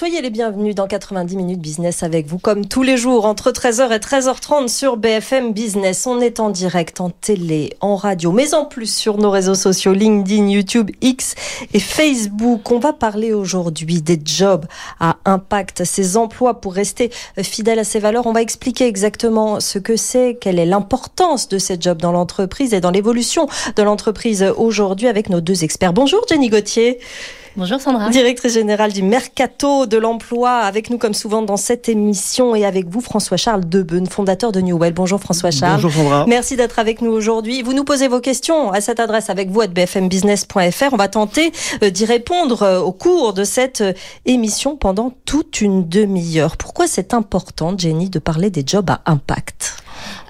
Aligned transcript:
Soyez 0.00 0.22
les 0.22 0.30
bienvenus 0.30 0.74
dans 0.74 0.86
90 0.86 1.36
minutes 1.36 1.60
business 1.60 2.02
avec 2.02 2.26
vous, 2.26 2.38
comme 2.38 2.64
tous 2.64 2.82
les 2.82 2.96
jours, 2.96 3.26
entre 3.26 3.50
13h 3.50 3.92
et 3.92 3.98
13h30 3.98 4.68
sur 4.68 4.96
BFM 4.96 5.52
Business. 5.52 6.06
On 6.06 6.22
est 6.22 6.40
en 6.40 6.48
direct, 6.48 7.02
en 7.02 7.10
télé, 7.10 7.76
en 7.82 7.96
radio, 7.96 8.32
mais 8.32 8.54
en 8.54 8.64
plus 8.64 8.90
sur 8.90 9.18
nos 9.18 9.30
réseaux 9.30 9.54
sociaux, 9.54 9.92
LinkedIn, 9.92 10.48
YouTube, 10.48 10.90
X 11.02 11.34
et 11.74 11.80
Facebook. 11.80 12.70
On 12.70 12.78
va 12.78 12.94
parler 12.94 13.34
aujourd'hui 13.34 14.00
des 14.00 14.18
jobs 14.24 14.64
à 15.00 15.18
impact, 15.26 15.84
ces 15.84 16.16
emplois 16.16 16.62
pour 16.62 16.72
rester 16.72 17.10
fidèles 17.42 17.80
à 17.80 17.84
ses 17.84 17.98
valeurs. 17.98 18.26
On 18.26 18.32
va 18.32 18.40
expliquer 18.40 18.86
exactement 18.86 19.60
ce 19.60 19.78
que 19.78 19.96
c'est, 19.96 20.38
quelle 20.40 20.58
est 20.58 20.64
l'importance 20.64 21.46
de 21.48 21.58
ces 21.58 21.76
jobs 21.78 22.00
dans 22.00 22.12
l'entreprise 22.12 22.72
et 22.72 22.80
dans 22.80 22.90
l'évolution 22.90 23.48
de 23.76 23.82
l'entreprise 23.82 24.50
aujourd'hui 24.56 25.08
avec 25.08 25.28
nos 25.28 25.42
deux 25.42 25.62
experts. 25.62 25.92
Bonjour 25.92 26.24
Jenny 26.26 26.48
Gauthier. 26.48 27.00
Bonjour 27.56 27.80
Sandra. 27.80 28.10
Directrice 28.10 28.54
générale 28.54 28.92
du 28.92 29.02
Mercato 29.02 29.86
de 29.86 29.98
l'emploi, 29.98 30.52
avec 30.58 30.88
nous 30.88 30.98
comme 30.98 31.14
souvent 31.14 31.42
dans 31.42 31.56
cette 31.56 31.88
émission 31.88 32.54
et 32.54 32.64
avec 32.64 32.86
vous 32.88 33.00
François-Charles 33.00 33.68
Debeune, 33.68 34.06
fondateur 34.06 34.52
de 34.52 34.60
Newell. 34.60 34.92
Bonjour 34.92 35.18
François-Charles. 35.18 35.82
Bonjour 35.82 35.92
Sandra. 35.92 36.26
Merci 36.28 36.54
d'être 36.54 36.78
avec 36.78 37.02
nous 37.02 37.10
aujourd'hui. 37.10 37.62
Vous 37.62 37.72
nous 37.72 37.82
posez 37.82 38.06
vos 38.06 38.20
questions 38.20 38.70
à 38.70 38.80
cette 38.80 39.00
adresse 39.00 39.30
avec 39.30 39.50
vous 39.50 39.62
à 39.62 39.66
bfmbusiness.fr. 39.66 40.92
On 40.92 40.96
va 40.96 41.08
tenter 41.08 41.50
euh, 41.82 41.90
d'y 41.90 42.04
répondre 42.04 42.62
euh, 42.62 42.78
au 42.78 42.92
cours 42.92 43.32
de 43.32 43.42
cette 43.42 43.80
euh, 43.80 43.92
émission 44.26 44.76
pendant 44.76 45.12
toute 45.24 45.60
une 45.60 45.88
demi-heure. 45.88 46.56
Pourquoi 46.56 46.86
c'est 46.86 47.14
important, 47.14 47.76
Jenny, 47.76 48.10
de 48.10 48.20
parler 48.20 48.50
des 48.50 48.62
jobs 48.64 48.90
à 48.90 49.00
impact? 49.06 49.74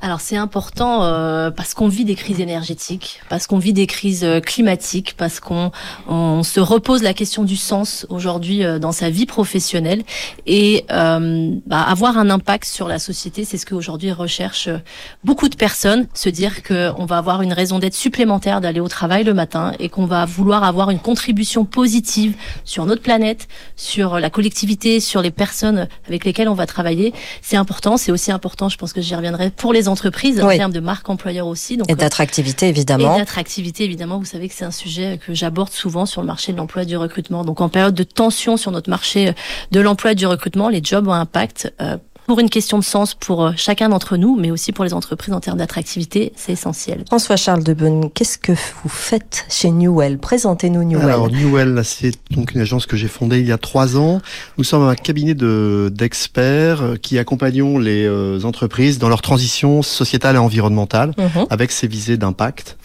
Alors 0.03 0.21
c'est 0.21 0.37
important 0.37 1.05
euh, 1.05 1.51
parce 1.51 1.75
qu'on 1.75 1.89
vit 1.89 2.05
des 2.05 2.15
crises 2.15 2.41
énergétiques, 2.41 3.21
parce 3.29 3.47
qu'on 3.47 3.59
vit 3.59 3.75
des 3.75 3.87
crises 3.87 4.25
euh, 4.25 4.41
climatiques, 4.41 5.15
parce 5.17 5.41
qu'on 5.41 5.71
on 6.09 6.43
se 6.43 6.59
repose 6.59 7.03
la 7.03 7.13
question 7.13 7.45
du 7.45 7.57
sens 7.57 8.07
aujourd'hui 8.09 8.65
euh, 8.65 8.79
dans 8.79 8.93
sa 8.93 9.11
vie 9.11 9.27
professionnelle 9.27 10.03
et 10.47 10.87
euh, 10.91 11.55
bah, 11.67 11.83
avoir 11.83 12.17
un 12.17 12.31
impact 12.31 12.65
sur 12.65 12.89
la 12.89 12.99
société, 12.99 13.45
c'est 13.45 13.59
ce 13.59 13.67
qu'aujourd'hui 13.67 14.11
recherchent 14.11 14.69
euh, 14.69 14.79
beaucoup 15.23 15.49
de 15.49 15.57
personnes, 15.57 16.07
se 16.15 16.31
dire 16.31 16.63
qu'on 16.63 17.05
va 17.05 17.19
avoir 17.19 17.43
une 17.43 17.53
raison 17.53 17.79
d'être 17.79 17.95
supplémentaire 17.95 18.63
d'aller 18.63 18.81
au 18.81 18.89
travail 18.89 19.25
le 19.25 19.35
matin 19.35 19.75
et 19.79 19.91
qu'on 19.91 20.07
va 20.07 20.25
vouloir 20.25 20.65
avoir 20.65 20.91
une 20.91 20.99
contribution 20.99 21.67
positive 21.67 22.35
sur 22.65 22.87
notre 22.87 23.03
planète, 23.03 23.49
sur 23.77 24.19
la 24.19 24.31
collectivité, 24.31 24.99
sur 24.99 25.21
les 25.21 25.31
personnes 25.31 25.89
avec 26.09 26.25
lesquelles 26.25 26.49
on 26.49 26.55
va 26.55 26.67
travailler. 26.67 27.13
C'est 27.43 27.57
important, 27.57 27.99
c'est 27.99 28.13
aussi 28.13 28.33
important, 28.33 28.71
je 28.71 28.79
pense 28.79 28.95
que 28.95 29.03
j'y 29.03 29.15
reviendrai 29.15 29.51
pour 29.51 29.75
les 29.75 29.89
entreprises, 29.91 30.41
Oui. 30.43 30.55
en 30.55 30.59
termes 30.59 30.73
de 30.73 30.81
marque 30.81 31.09
employeur 31.09 31.47
aussi. 31.47 31.77
Donc, 31.77 31.89
Et 31.91 31.93
euh, 31.93 31.97
d'attractivité, 31.97 32.67
et 32.67 32.69
évidemment. 32.71 33.17
d'attractivité, 33.19 33.85
évidemment, 33.85 34.19
vous 34.19 34.25
savez 34.25 34.49
que 34.49 34.55
c'est 34.55 34.65
un 34.65 34.71
sujet 34.71 35.19
que 35.25 35.35
j'aborde 35.35 35.71
souvent 35.71 36.07
sur 36.07 36.21
le 36.23 36.27
marché 36.27 36.53
de 36.53 36.57
l'emploi 36.59 36.83
et 36.83 36.87
du 36.87 36.97
recrutement. 36.97 37.45
Donc 37.45 37.61
en 37.61 37.69
période 37.69 37.95
de 37.95 38.03
tension 38.05 38.57
sur 38.57 38.71
notre 38.71 38.89
marché 38.91 39.35
de 39.73 39.81
l'emploi 39.81 40.13
et 40.13 40.15
du 40.15 40.27
recrutement, 40.27 40.69
les 40.69 40.81
jobs 40.83 41.07
ont 41.09 41.13
un 41.13 41.21
impact 41.21 41.73
euh, 41.81 41.97
pour 42.31 42.39
une 42.39 42.49
question 42.49 42.79
de 42.79 42.85
sens 42.85 43.15
pour 43.15 43.45
euh, 43.45 43.51
chacun 43.57 43.89
d'entre 43.89 44.17
nous, 44.17 44.37
mais 44.37 44.53
aussi 44.53 44.71
pour 44.71 44.85
les 44.85 44.95
entreprises 44.95 45.35
en 45.35 45.41
termes 45.41 45.59
d'attractivité, 45.59 46.33
c'est 46.37 46.53
essentiel. 46.53 47.03
François-Charles 47.09 47.65
Debeune, 47.65 48.09
qu'est-ce 48.09 48.39
que 48.39 48.53
vous 48.53 48.89
faites 48.89 49.47
chez 49.49 49.73
Newell? 49.73 50.17
Présentez-nous 50.17 50.85
Newell. 50.85 51.07
Alors 51.07 51.29
Newell, 51.29 51.81
c'est 51.83 52.13
donc 52.31 52.55
une 52.55 52.61
agence 52.61 52.87
que 52.87 52.97
j'ai 52.97 53.09
fondée 53.09 53.41
il 53.41 53.49
y 53.49 53.51
a 53.51 53.59
trois 53.59 53.97
ans. 53.97 54.21
Nous 54.59 54.63
sommes 54.63 54.87
un 54.87 54.95
cabinet 54.95 55.35
de 55.35 55.91
d'experts 55.93 56.83
euh, 56.83 56.95
qui 56.95 57.19
accompagnons 57.19 57.79
les 57.81 58.07
euh, 58.07 58.45
entreprises 58.45 59.01
dans 59.01 59.09
leur 59.09 59.23
transition 59.23 59.83
sociétale 59.83 60.37
et 60.37 60.39
environnementale 60.39 61.15
Mhm. 61.19 61.47
avec 61.51 61.73
ces 61.73 61.89
visées 61.89 62.17
d'impact. 62.17 62.79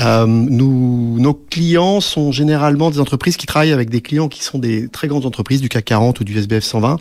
Euh, 0.00 0.26
nous, 0.26 1.20
nos 1.20 1.34
clients 1.34 2.00
sont 2.00 2.32
généralement 2.32 2.90
des 2.90 2.98
entreprises 2.98 3.36
qui 3.36 3.46
travaillent 3.46 3.72
avec 3.72 3.90
des 3.90 4.00
clients 4.00 4.26
qui 4.26 4.42
sont 4.42 4.58
des 4.58 4.88
très 4.88 5.06
grandes 5.06 5.24
entreprises 5.24 5.60
du 5.60 5.68
CAC 5.68 5.84
40 5.84 6.18
ou 6.18 6.24
du 6.24 6.36
SBF 6.36 6.64
120, 6.64 6.96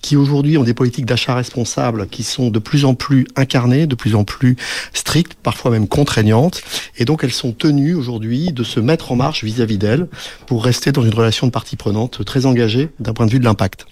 qui 0.00 0.16
aujourd'hui 0.16 0.56
ont 0.56 0.64
des 0.64 0.72
politiques 0.72 1.04
d'achat 1.04 1.41
responsables 1.42 2.06
qui 2.06 2.22
sont 2.22 2.50
de 2.50 2.58
plus 2.60 2.84
en 2.84 2.94
plus 2.94 3.26
incarnées, 3.34 3.86
de 3.86 3.96
plus 3.96 4.14
en 4.14 4.24
plus 4.24 4.56
strictes, 4.94 5.34
parfois 5.34 5.72
même 5.72 5.88
contraignantes. 5.88 6.62
Et 6.98 7.04
donc 7.04 7.24
elles 7.24 7.32
sont 7.32 7.52
tenues 7.52 7.94
aujourd'hui 7.94 8.52
de 8.52 8.62
se 8.62 8.78
mettre 8.78 9.10
en 9.10 9.16
marche 9.16 9.42
vis-à-vis 9.42 9.78
d'elles 9.78 10.06
pour 10.46 10.64
rester 10.64 10.92
dans 10.92 11.02
une 11.02 11.14
relation 11.14 11.46
de 11.48 11.52
partie 11.52 11.76
prenante 11.76 12.24
très 12.24 12.46
engagée 12.46 12.90
d'un 13.00 13.12
point 13.12 13.26
de 13.26 13.32
vue 13.32 13.40
de 13.40 13.44
l'impact. 13.44 13.86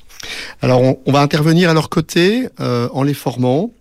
Alors 0.62 0.80
on, 0.82 1.12
va 1.12 1.20
intervenir 1.20 1.70
à 1.70 1.74
leur 1.74 1.88
côté 1.88 2.48
euh, 2.60 2.88
en 2.92 3.02
les 3.02 3.14
formant. 3.14 3.72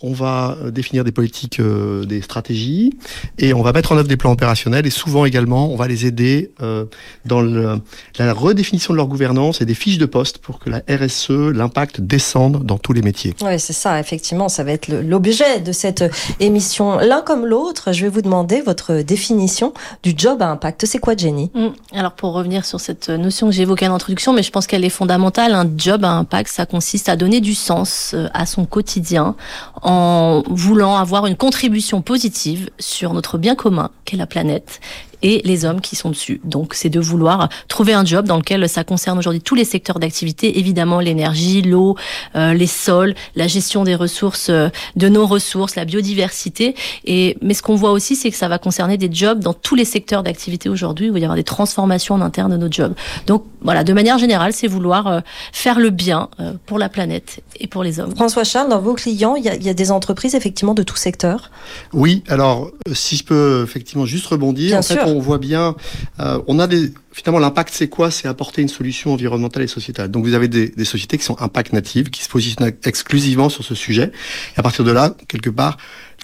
On 0.00 0.12
va 0.12 0.56
euh, 0.62 0.70
définir 0.70 1.04
des 1.04 1.12
politiques, 1.12 1.60
euh, 1.60 2.04
des 2.04 2.22
stratégies, 2.22 2.92
et 3.38 3.52
on 3.54 3.62
va 3.62 3.72
mettre 3.72 3.92
en 3.92 3.96
œuvre 3.96 4.08
des 4.08 4.16
plans 4.16 4.32
opérationnels. 4.32 4.86
Et 4.86 4.90
souvent 4.90 5.24
également, 5.24 5.70
on 5.72 5.76
va 5.76 5.88
les 5.88 6.06
aider 6.06 6.52
euh, 6.62 6.84
dans 7.24 7.40
le- 7.40 7.80
la 8.18 8.32
redéfinition 8.32 8.92
de 8.94 8.96
leur 8.96 9.06
gouvernance 9.08 9.60
et 9.60 9.64
des 9.64 9.74
fiches 9.74 9.98
de 9.98 10.06
poste 10.06 10.38
pour 10.38 10.58
que 10.58 10.70
la 10.70 10.82
RSE, 10.88 11.30
l'impact 11.30 12.00
descende 12.00 12.64
dans 12.64 12.78
tous 12.78 12.92
les 12.92 13.02
métiers. 13.02 13.34
Oui, 13.42 13.58
c'est 13.58 13.72
ça, 13.72 13.98
effectivement, 14.00 14.48
ça 14.48 14.64
va 14.64 14.72
être 14.72 14.88
l'objet 14.88 15.60
de 15.60 15.72
cette 15.72 16.04
émission. 16.40 16.98
L'un 16.98 17.22
comme 17.22 17.46
l'autre, 17.46 17.92
je 17.92 18.02
vais 18.02 18.08
vous 18.08 18.22
demander 18.22 18.60
votre 18.60 19.02
définition 19.02 19.72
du 20.02 20.14
job 20.16 20.42
à 20.42 20.48
impact. 20.48 20.86
C'est 20.86 20.98
quoi, 20.98 21.16
Jenny? 21.16 21.50
Mm. 21.54 21.68
Alors 21.92 22.12
pour 22.12 22.32
revenir 22.32 22.64
sur 22.64 22.80
cette 22.80 23.08
notion 23.10 23.46
que 23.48 23.52
j'évoquais 23.54 23.88
en 23.88 23.94
introduction, 23.94 24.32
mais 24.32 24.42
je 24.42 24.50
pense 24.50 24.66
qu'elle 24.66 24.84
est 24.84 24.88
fondamentale, 24.90 25.52
un 25.54 25.68
job 25.76 26.04
à 26.04 26.10
impact, 26.10 26.50
ça 26.50 26.66
consiste 26.66 27.08
à 27.08 27.16
donner 27.16 27.40
du 27.40 27.54
sens 27.54 28.14
à 28.34 28.46
son 28.46 28.64
quotidien 28.64 29.34
en 29.82 30.42
voulant 30.48 30.96
avoir 30.96 31.26
une 31.26 31.36
contribution 31.36 32.02
positive 32.02 32.70
sur 32.78 33.14
notre 33.14 33.38
bien 33.38 33.54
commun 33.54 33.90
qu'est 34.04 34.16
la 34.16 34.26
planète 34.26 34.80
et 35.22 35.40
les 35.44 35.64
hommes 35.64 35.80
qui 35.80 35.96
sont 35.96 36.10
dessus. 36.10 36.40
Donc 36.44 36.74
c'est 36.74 36.88
de 36.88 37.00
vouloir 37.00 37.48
trouver 37.68 37.92
un 37.92 38.04
job 38.04 38.26
dans 38.26 38.36
lequel 38.36 38.68
ça 38.68 38.84
concerne 38.84 39.18
aujourd'hui 39.18 39.40
tous 39.40 39.54
les 39.54 39.64
secteurs 39.64 39.98
d'activité, 39.98 40.58
évidemment 40.58 41.00
l'énergie, 41.00 41.62
l'eau, 41.62 41.96
euh, 42.36 42.54
les 42.54 42.66
sols, 42.66 43.14
la 43.36 43.48
gestion 43.48 43.84
des 43.84 43.94
ressources, 43.94 44.48
euh, 44.50 44.68
de 44.96 45.08
nos 45.08 45.26
ressources, 45.26 45.76
la 45.76 45.84
biodiversité. 45.84 46.74
Et 47.04 47.36
mais 47.42 47.54
ce 47.54 47.62
qu'on 47.62 47.76
voit 47.76 47.92
aussi, 47.92 48.16
c'est 48.16 48.30
que 48.30 48.36
ça 48.36 48.48
va 48.48 48.58
concerner 48.58 48.96
des 48.96 49.10
jobs 49.12 49.40
dans 49.40 49.54
tous 49.54 49.74
les 49.74 49.84
secteurs 49.84 50.22
d'activité 50.22 50.68
aujourd'hui. 50.68 51.06
où 51.06 51.10
Il 51.10 51.12
va 51.12 51.18
y 51.18 51.24
avoir 51.24 51.36
des 51.36 51.44
transformations 51.44 52.14
en 52.14 52.20
interne 52.20 52.52
de 52.52 52.56
nos 52.56 52.70
jobs. 52.70 52.94
Donc 53.26 53.44
voilà, 53.60 53.84
de 53.84 53.92
manière 53.92 54.18
générale, 54.18 54.52
c'est 54.52 54.68
vouloir 54.68 55.06
euh, 55.06 55.20
faire 55.52 55.80
le 55.80 55.90
bien 55.90 56.28
euh, 56.40 56.52
pour 56.66 56.78
la 56.78 56.88
planète 56.88 57.40
et 57.58 57.66
pour 57.66 57.82
les 57.82 57.98
hommes. 57.98 58.14
François 58.14 58.44
Charles, 58.44 58.68
dans 58.68 58.80
vos 58.80 58.94
clients, 58.94 59.34
il 59.34 59.44
y, 59.44 59.48
a, 59.48 59.54
il 59.54 59.62
y 59.62 59.68
a 59.68 59.74
des 59.74 59.90
entreprises 59.90 60.34
effectivement 60.34 60.74
de 60.74 60.82
tout 60.82 60.96
secteur. 60.96 61.50
Oui, 61.92 62.22
alors 62.28 62.70
euh, 62.88 62.94
si 62.94 63.16
je 63.16 63.24
peux 63.24 63.62
effectivement 63.64 64.06
juste 64.06 64.26
rebondir, 64.26 64.68
Bien 64.68 64.78
en 64.78 64.82
fait 64.82 64.94
sûr. 64.94 65.07
On 65.08 65.20
voit 65.20 65.38
bien, 65.38 65.74
euh, 66.20 66.40
on 66.46 66.58
a 66.58 66.68
finalement 67.12 67.40
l'impact 67.40 67.72
c'est 67.74 67.88
quoi? 67.88 68.10
C'est 68.10 68.28
apporter 68.28 68.62
une 68.62 68.68
solution 68.68 69.12
environnementale 69.12 69.62
et 69.62 69.66
sociétale. 69.66 70.10
Donc 70.10 70.24
vous 70.24 70.34
avez 70.34 70.48
des, 70.48 70.68
des 70.68 70.84
sociétés 70.84 71.18
qui 71.18 71.24
sont 71.24 71.40
impact 71.40 71.72
natives, 71.72 72.10
qui 72.10 72.22
se 72.22 72.28
positionnent 72.28 72.72
exclusivement 72.84 73.48
sur 73.48 73.64
ce 73.64 73.74
sujet. 73.74 74.12
Et 74.56 74.60
à 74.60 74.62
partir 74.62 74.84
de 74.84 74.92
là, 74.92 75.14
quelque 75.28 75.50
part, 75.50 75.76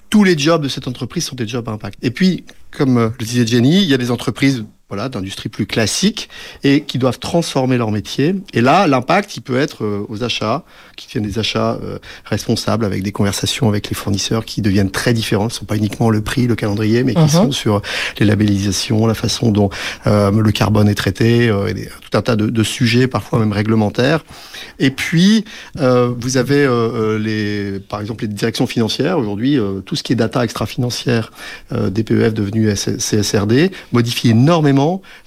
tous 0.09 0.23
les 0.23 0.37
jobs 0.37 0.61
de 0.61 0.69
cette 0.69 0.87
entreprise 0.87 1.25
sont 1.25 1.35
des 1.35 1.47
jobs 1.47 1.67
à 1.67 1.71
impact. 1.71 1.99
Et 2.01 2.11
puis, 2.11 2.45
comme 2.71 2.97
euh, 2.97 3.09
le 3.19 3.25
disait 3.25 3.45
Jenny, 3.45 3.81
il 3.81 3.89
y 3.89 3.93
a 3.93 3.97
des 3.97 4.11
entreprises 4.11 4.65
voilà, 4.87 5.09
d'industrie 5.09 5.49
plus 5.49 5.65
classique 5.65 6.29
et 6.63 6.81
qui 6.81 6.99
doivent 6.99 7.17
transformer 7.17 7.75
leur 7.77 7.89
métier. 7.89 8.35
Et 8.53 8.61
là, 8.61 8.85
l'impact, 8.85 9.35
il 9.35 9.41
peut 9.41 9.57
être 9.57 9.83
euh, 9.83 10.05
aux 10.09 10.23
achats, 10.23 10.63
qui 10.95 11.07
tiennent 11.07 11.23
des 11.25 11.39
achats 11.39 11.79
euh, 11.83 11.97
responsables 12.25 12.85
avec 12.85 13.01
des 13.01 13.11
conversations 13.11 13.67
avec 13.67 13.89
les 13.89 13.95
fournisseurs 13.95 14.45
qui 14.45 14.61
deviennent 14.61 14.91
très 14.91 15.13
différentes. 15.13 15.51
Ce 15.51 15.55
ne 15.55 15.59
sont 15.61 15.65
pas 15.65 15.75
uniquement 15.77 16.11
le 16.11 16.21
prix, 16.21 16.45
le 16.45 16.55
calendrier, 16.55 17.03
mais 17.03 17.15
qui 17.15 17.21
Mhm. 17.21 17.29
sont 17.29 17.51
sur 17.51 17.81
les 18.19 18.25
labellisations, 18.27 19.07
la 19.07 19.15
façon 19.15 19.51
dont 19.51 19.71
euh, 20.05 20.29
le 20.31 20.51
carbone 20.51 20.87
est 20.87 20.93
traité, 20.95 21.49
euh, 21.49 21.65
et 21.67 21.73
des- 21.73 21.85
tout 21.87 22.15
un 22.15 22.21
tas 22.21 22.35
de, 22.35 22.47
de 22.47 22.63
sujets, 22.63 23.07
parfois 23.07 23.39
même 23.39 23.51
réglementaires. 23.53 24.23
Et 24.77 24.91
puis, 24.91 25.45
euh, 25.79 26.13
vous 26.19 26.37
avez, 26.37 26.67
les, 27.19 27.79
par 27.79 28.01
exemple, 28.01 28.23
les 28.25 28.27
directions 28.29 28.67
financières. 28.67 29.17
Aujourd'hui, 29.17 29.57
euh, 29.57 29.79
tout 29.81 29.95
ce 29.95 30.03
qui 30.03 30.13
est 30.13 30.15
data 30.15 30.43
extra-financière 30.43 31.31
euh, 31.71 31.89
des 31.89 32.03
PEF 32.03 32.33
devenus 32.35 32.69
S- 32.69 32.97
CSRD 32.99 33.71
modifie 33.91 34.29
énormément 34.29 34.74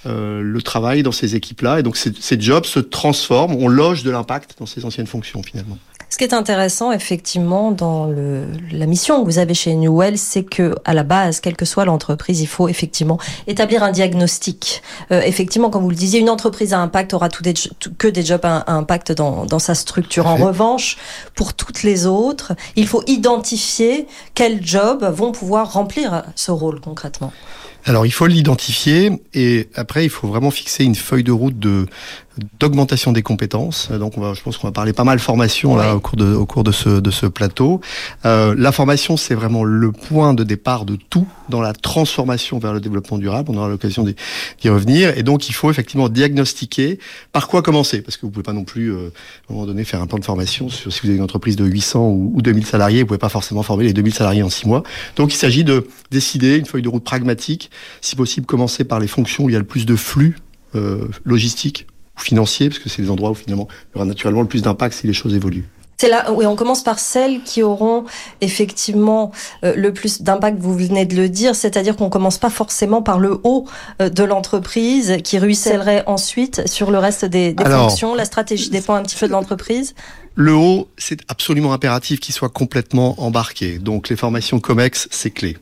euh, 0.05 0.41
le 0.41 0.61
travail 0.61 1.03
dans 1.03 1.11
ces 1.11 1.35
équipes-là. 1.35 1.79
Et 1.79 1.83
donc, 1.83 1.97
ces, 1.97 2.11
ces 2.19 2.39
jobs 2.39 2.65
se 2.65 2.79
transforment, 2.79 3.55
on 3.59 3.67
loge 3.67 4.03
de 4.03 4.11
l'impact 4.11 4.55
dans 4.59 4.65
ces 4.65 4.85
anciennes 4.85 5.07
fonctions, 5.07 5.41
finalement. 5.43 5.77
Ce 6.11 6.17
qui 6.17 6.23
est 6.23 6.33
intéressant, 6.33 6.91
effectivement, 6.91 7.71
dans 7.71 8.07
le, 8.07 8.45
la 8.71 8.87
mission 8.87 9.21
que 9.21 9.25
vous 9.25 9.37
avez 9.37 9.53
chez 9.53 9.75
Newell, 9.75 10.17
c'est 10.17 10.43
que, 10.43 10.73
à 10.83 10.95
la 10.95 11.03
base, 11.03 11.39
quelle 11.39 11.55
que 11.55 11.65
soit 11.65 11.85
l'entreprise, 11.85 12.41
il 12.41 12.47
faut 12.47 12.67
effectivement 12.67 13.19
établir 13.45 13.83
un 13.83 13.91
diagnostic. 13.91 14.81
Euh, 15.11 15.21
effectivement, 15.21 15.69
comme 15.69 15.83
vous 15.83 15.91
le 15.91 15.95
disiez, 15.95 16.19
une 16.19 16.31
entreprise 16.31 16.73
à 16.73 16.79
impact 16.79 17.13
aura 17.13 17.29
tout 17.29 17.43
des, 17.43 17.53
tout- 17.53 17.93
que 17.95 18.07
des 18.07 18.25
jobs 18.25 18.43
à, 18.43 18.57
à 18.57 18.73
impact 18.73 19.11
dans, 19.11 19.45
dans 19.45 19.59
sa 19.59 19.75
structure. 19.75 20.25
En 20.25 20.35
revanche, 20.35 20.97
pour 21.35 21.53
toutes 21.53 21.83
les 21.83 22.07
autres, 22.07 22.53
il 22.75 22.87
faut 22.87 23.03
identifier 23.05 24.07
quels 24.33 24.65
jobs 24.65 25.03
vont 25.13 25.31
pouvoir 25.31 25.73
remplir 25.73 26.23
ce 26.35 26.49
rôle 26.49 26.81
concrètement. 26.81 27.31
Alors, 27.85 28.05
il 28.05 28.11
faut 28.11 28.27
l'identifier 28.27 29.11
et 29.33 29.69
après, 29.75 30.05
il 30.05 30.09
faut 30.09 30.27
vraiment 30.27 30.51
fixer 30.51 30.83
une 30.83 30.95
feuille 30.95 31.23
de 31.23 31.31
route 31.31 31.57
de, 31.57 31.87
d'augmentation 32.59 33.11
des 33.11 33.21
compétences. 33.21 33.91
Donc, 33.91 34.17
on 34.17 34.21
va, 34.21 34.33
je 34.33 34.41
pense 34.41 34.57
qu'on 34.57 34.67
va 34.67 34.71
parler 34.71 34.93
pas 34.93 35.03
mal 35.03 35.19
formation 35.19 35.75
là 35.75 35.95
au 35.95 35.99
cours 35.99 36.15
de 36.15 36.33
au 36.33 36.45
cours 36.45 36.63
de 36.63 36.71
ce 36.71 36.89
de 36.99 37.11
ce 37.11 37.25
plateau. 37.25 37.81
Euh, 38.25 38.55
la 38.57 38.71
formation, 38.71 39.17
c'est 39.17 39.35
vraiment 39.35 39.63
le 39.63 39.91
point 39.91 40.33
de 40.33 40.43
départ 40.43 40.85
de 40.85 40.97
tout 41.09 41.27
dans 41.49 41.61
la 41.61 41.73
transformation 41.73 42.59
vers 42.59 42.73
le 42.73 42.79
développement 42.79 43.17
durable. 43.17 43.49
On 43.51 43.57
aura 43.57 43.69
l'occasion 43.69 44.03
d'y 44.03 44.69
revenir. 44.69 45.17
Et 45.17 45.23
donc, 45.23 45.49
il 45.49 45.53
faut 45.53 45.69
effectivement 45.69 46.09
diagnostiquer 46.09 46.99
par 47.31 47.47
quoi 47.47 47.61
commencer, 47.61 48.01
parce 48.01 48.17
que 48.17 48.25
vous 48.25 48.31
pouvez 48.31 48.43
pas 48.43 48.53
non 48.53 48.63
plus 48.63 48.91
euh, 48.91 49.11
à 49.49 49.51
un 49.51 49.55
moment 49.55 49.65
donné 49.65 49.83
faire 49.83 50.01
un 50.01 50.07
plan 50.07 50.19
de 50.19 50.25
formation 50.25 50.69
sur 50.69 50.91
si 50.93 51.01
vous 51.01 51.07
avez 51.07 51.17
une 51.17 51.23
entreprise 51.23 51.55
de 51.55 51.65
800 51.65 51.99
ou, 52.07 52.31
ou 52.35 52.41
2000 52.41 52.65
salariés, 52.65 53.01
vous 53.01 53.07
pouvez 53.07 53.17
pas 53.17 53.29
forcément 53.29 53.63
former 53.63 53.85
les 53.85 53.93
2000 53.93 54.13
salariés 54.13 54.43
en 54.43 54.49
six 54.49 54.67
mois. 54.67 54.83
Donc, 55.15 55.33
il 55.33 55.37
s'agit 55.37 55.63
de 55.63 55.87
décider 56.11 56.57
une 56.57 56.65
feuille 56.65 56.81
de 56.81 56.89
route 56.89 57.03
pragmatique, 57.03 57.71
si 58.01 58.15
possible 58.15 58.45
commencer 58.45 58.83
par 58.83 58.99
les 58.99 59.07
fonctions 59.07 59.45
où 59.45 59.49
il 59.49 59.53
y 59.53 59.55
a 59.55 59.59
le 59.59 59.65
plus 59.65 59.85
de 59.85 59.95
flux 59.95 60.37
euh, 60.75 61.07
logistiques 61.25 61.87
ou 62.19 62.21
financiers, 62.21 62.69
parce 62.69 62.79
que 62.79 62.89
c'est 62.89 63.01
les 63.01 63.09
endroits 63.09 63.31
où 63.31 63.35
finalement 63.35 63.67
il 63.71 63.95
y 63.95 63.97
aura 63.97 64.05
naturellement 64.05 64.41
le 64.41 64.47
plus 64.47 64.61
d'impact 64.61 64.95
si 64.95 65.07
les 65.07 65.13
choses 65.13 65.33
évoluent. 65.33 65.67
C'est 65.99 66.07
là, 66.07 66.31
oui, 66.31 66.45
on 66.45 66.55
commence 66.55 66.81
par 66.81 66.97
celles 66.97 67.43
qui 67.43 67.61
auront 67.61 68.05
effectivement 68.39 69.31
euh, 69.65 69.73
le 69.75 69.91
plus 69.91 70.21
d'impact, 70.21 70.57
vous 70.57 70.73
venez 70.73 71.05
de 71.05 71.13
le 71.17 71.27
dire, 71.27 71.55
c'est-à-dire 71.55 71.97
qu'on 71.97 72.09
commence 72.09 72.37
pas 72.37 72.49
forcément 72.49 73.01
par 73.01 73.19
le 73.19 73.41
haut 73.43 73.65
euh, 74.01 74.07
de 74.07 74.23
l'entreprise, 74.23 75.17
qui 75.25 75.37
ruissellerait 75.39 76.03
ensuite 76.05 76.65
sur 76.69 76.89
le 76.89 76.99
reste 76.99 77.25
des, 77.25 77.51
des 77.51 77.63
Alors, 77.65 77.89
fonctions. 77.89 78.15
La 78.15 78.23
stratégie 78.23 78.69
dépend 78.69 78.95
un 78.95 79.03
petit 79.03 79.17
peu 79.17 79.27
de 79.27 79.33
l'entreprise. 79.33 79.93
Le 80.35 80.53
haut, 80.53 80.87
c'est 80.97 81.19
absolument 81.27 81.73
impératif 81.73 82.21
qu'il 82.21 82.33
soit 82.33 82.47
complètement 82.47 83.21
embarqué. 83.21 83.77
Donc 83.77 84.07
les 84.07 84.15
formations 84.15 84.61
COMEX, 84.61 85.09
c'est 85.11 85.31
clé. 85.31 85.57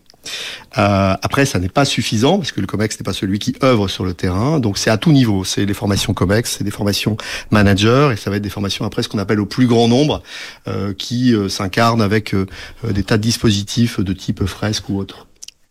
Euh, 0.78 1.16
après, 1.22 1.46
ça 1.46 1.60
n'est 1.60 1.70
pas 1.70 1.86
suffisant 1.86 2.38
parce 2.38 2.52
que 2.52 2.62
le 2.62 2.68
COMEX 2.68 3.00
n'est 3.00 3.04
pas 3.04 3.14
celui 3.14 3.40
qui 3.40 3.56
œuvre 3.64 3.88
sur 3.88 4.06
le 4.06 4.14
terrain. 4.14 4.60
Donc, 4.60 4.78
c'est 4.78 4.90
à 4.90 4.98
tout 4.98 5.12
niveau. 5.12 5.44
C'est 5.44 5.66
les 5.66 5.74
formations 5.74 6.14
COMEX, 6.14 6.58
c'est 6.58 6.64
des 6.64 6.72
formations 6.72 7.18
managers 7.52 8.12
et 8.14 8.16
ça 8.16 8.30
va 8.30 8.38
être 8.38 8.44
des 8.44 8.50
formations 8.50 8.86
après 8.86 9.04
ce 9.04 9.10
qu'on 9.10 9.20
appelle 9.20 9.40
au 9.40 9.46
plus 9.46 9.68
grand 9.68 9.88
nombre 9.88 10.22
euh, 10.68 10.94
qui 10.94 11.34
euh, 11.34 11.50
s'incarnent 11.50 12.02
avec 12.02 12.36
des 12.84 13.04
tas 13.04 13.18
de 13.18 13.22
dispositifs 13.22 14.00
de 14.00 14.14
type 14.14 14.46
fresque 14.46 14.90
ou 14.90 14.98
autre. 14.98 15.28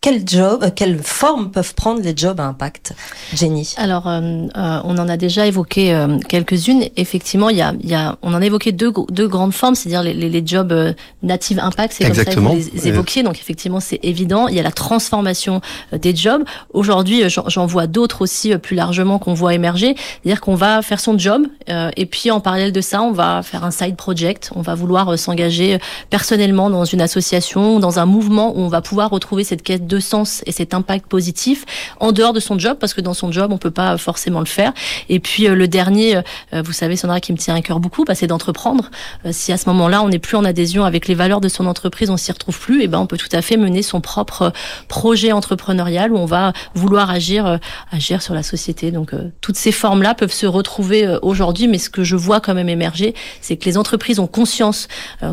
Quel 0.06 0.22
job, 0.24 0.62
euh, 0.62 0.70
quelle 0.72 1.00
forme 1.02 1.50
peuvent 1.50 1.74
prendre 1.74 2.00
les 2.00 2.16
jobs 2.16 2.38
à 2.38 2.44
impact, 2.44 2.92
Jenny? 3.34 3.74
Alors, 3.76 4.06
euh, 4.06 4.20
euh, 4.56 4.80
on 4.84 4.98
en 4.98 5.08
a 5.08 5.16
déjà 5.16 5.48
évoqué 5.48 5.92
euh, 5.92 6.18
quelques-unes. 6.28 6.84
Effectivement, 6.96 7.48
il 7.48 7.56
y 7.56 7.60
a, 7.60 7.74
il 7.80 7.90
y 7.90 7.94
a, 7.96 8.16
on 8.22 8.32
en 8.32 8.40
a 8.40 8.46
évoqué 8.46 8.70
deux, 8.70 8.92
deux 9.10 9.26
grandes 9.26 9.52
formes, 9.52 9.74
c'est-à-dire 9.74 10.04
les, 10.04 10.14
les, 10.14 10.30
les 10.30 10.46
jobs 10.46 10.70
euh, 10.70 10.92
native 11.24 11.58
impact, 11.58 11.92
c'est 11.92 12.04
comme 12.04 12.14
ça 12.14 12.24
que 12.24 12.30
Exactement. 12.30 12.54
vous 12.54 12.70
les 12.72 12.86
évoquiez. 12.86 13.24
Donc, 13.24 13.36
effectivement, 13.40 13.80
c'est 13.80 13.98
évident. 14.04 14.46
Il 14.46 14.54
y 14.54 14.60
a 14.60 14.62
la 14.62 14.70
transformation 14.70 15.60
euh, 15.92 15.98
des 15.98 16.14
jobs. 16.14 16.44
Aujourd'hui, 16.72 17.28
j'en 17.28 17.48
j'en 17.48 17.66
vois 17.66 17.88
d'autres 17.88 18.22
aussi 18.22 18.52
euh, 18.52 18.58
plus 18.58 18.76
largement 18.76 19.18
qu'on 19.18 19.34
voit 19.34 19.54
émerger. 19.54 19.96
C'est-à-dire 20.22 20.40
qu'on 20.40 20.54
va 20.54 20.82
faire 20.82 21.00
son 21.00 21.18
job 21.18 21.42
euh, 21.68 21.90
et 21.96 22.06
puis 22.06 22.30
en 22.30 22.38
parallèle 22.38 22.70
de 22.70 22.80
ça, 22.80 23.02
on 23.02 23.10
va 23.10 23.42
faire 23.42 23.64
un 23.64 23.72
side 23.72 23.96
project. 23.96 24.52
On 24.54 24.62
va 24.62 24.76
vouloir 24.76 25.08
euh, 25.08 25.16
s'engager 25.16 25.80
personnellement 26.10 26.70
dans 26.70 26.84
une 26.84 27.00
association, 27.00 27.80
dans 27.80 27.98
un 27.98 28.06
mouvement 28.06 28.56
où 28.56 28.60
on 28.60 28.68
va 28.68 28.82
pouvoir 28.82 29.10
retrouver 29.10 29.42
cette 29.42 29.62
quête 29.64 29.88
de 29.88 29.95
sens 30.00 30.42
et 30.46 30.52
cet 30.52 30.74
impact 30.74 31.06
positif 31.06 31.64
en 32.00 32.12
dehors 32.12 32.32
de 32.32 32.40
son 32.40 32.58
job, 32.58 32.78
parce 32.78 32.94
que 32.94 33.00
dans 33.00 33.14
son 33.14 33.32
job, 33.32 33.52
on 33.52 33.58
peut 33.58 33.70
pas 33.70 33.96
forcément 33.98 34.40
le 34.40 34.46
faire. 34.46 34.72
Et 35.08 35.20
puis 35.20 35.48
euh, 35.48 35.54
le 35.54 35.68
dernier, 35.68 36.16
euh, 36.16 36.62
vous 36.62 36.72
savez, 36.72 36.96
Sandra, 36.96 37.20
qui 37.20 37.32
me 37.32 37.38
tient 37.38 37.54
à 37.54 37.60
cœur 37.60 37.80
beaucoup, 37.80 38.04
bah, 38.04 38.14
c'est 38.14 38.26
d'entreprendre. 38.26 38.90
Euh, 39.24 39.30
si 39.32 39.52
à 39.52 39.56
ce 39.56 39.68
moment-là, 39.70 40.02
on 40.02 40.08
n'est 40.08 40.18
plus 40.18 40.36
en 40.36 40.44
adhésion 40.44 40.84
avec 40.84 41.08
les 41.08 41.14
valeurs 41.14 41.40
de 41.40 41.48
son 41.48 41.66
entreprise, 41.66 42.10
on 42.10 42.16
s'y 42.16 42.32
retrouve 42.32 42.58
plus, 42.58 42.82
et 42.82 42.88
ben 42.88 42.98
on 42.98 43.06
peut 43.06 43.16
tout 43.16 43.28
à 43.32 43.42
fait 43.42 43.56
mener 43.56 43.82
son 43.82 44.00
propre 44.00 44.52
projet 44.88 45.32
entrepreneurial 45.32 46.12
où 46.12 46.16
on 46.16 46.26
va 46.26 46.52
vouloir 46.74 47.10
agir, 47.10 47.58
agir 47.90 48.22
sur 48.22 48.34
la 48.34 48.42
société. 48.42 48.90
Donc 48.90 49.12
toutes 49.40 49.56
ces 49.56 49.72
formes-là 49.72 50.14
peuvent 50.14 50.32
se 50.32 50.46
retrouver 50.46 51.18
aujourd'hui, 51.22 51.68
mais 51.68 51.78
ce 51.78 51.90
que 51.90 52.04
je 52.04 52.16
vois 52.16 52.40
quand 52.40 52.54
même 52.54 52.68
émerger, 52.68 53.14
c'est 53.40 53.56
que 53.56 53.64
les 53.64 53.78
entreprises 53.78 54.18
ont 54.18 54.26
conscience 54.26 54.88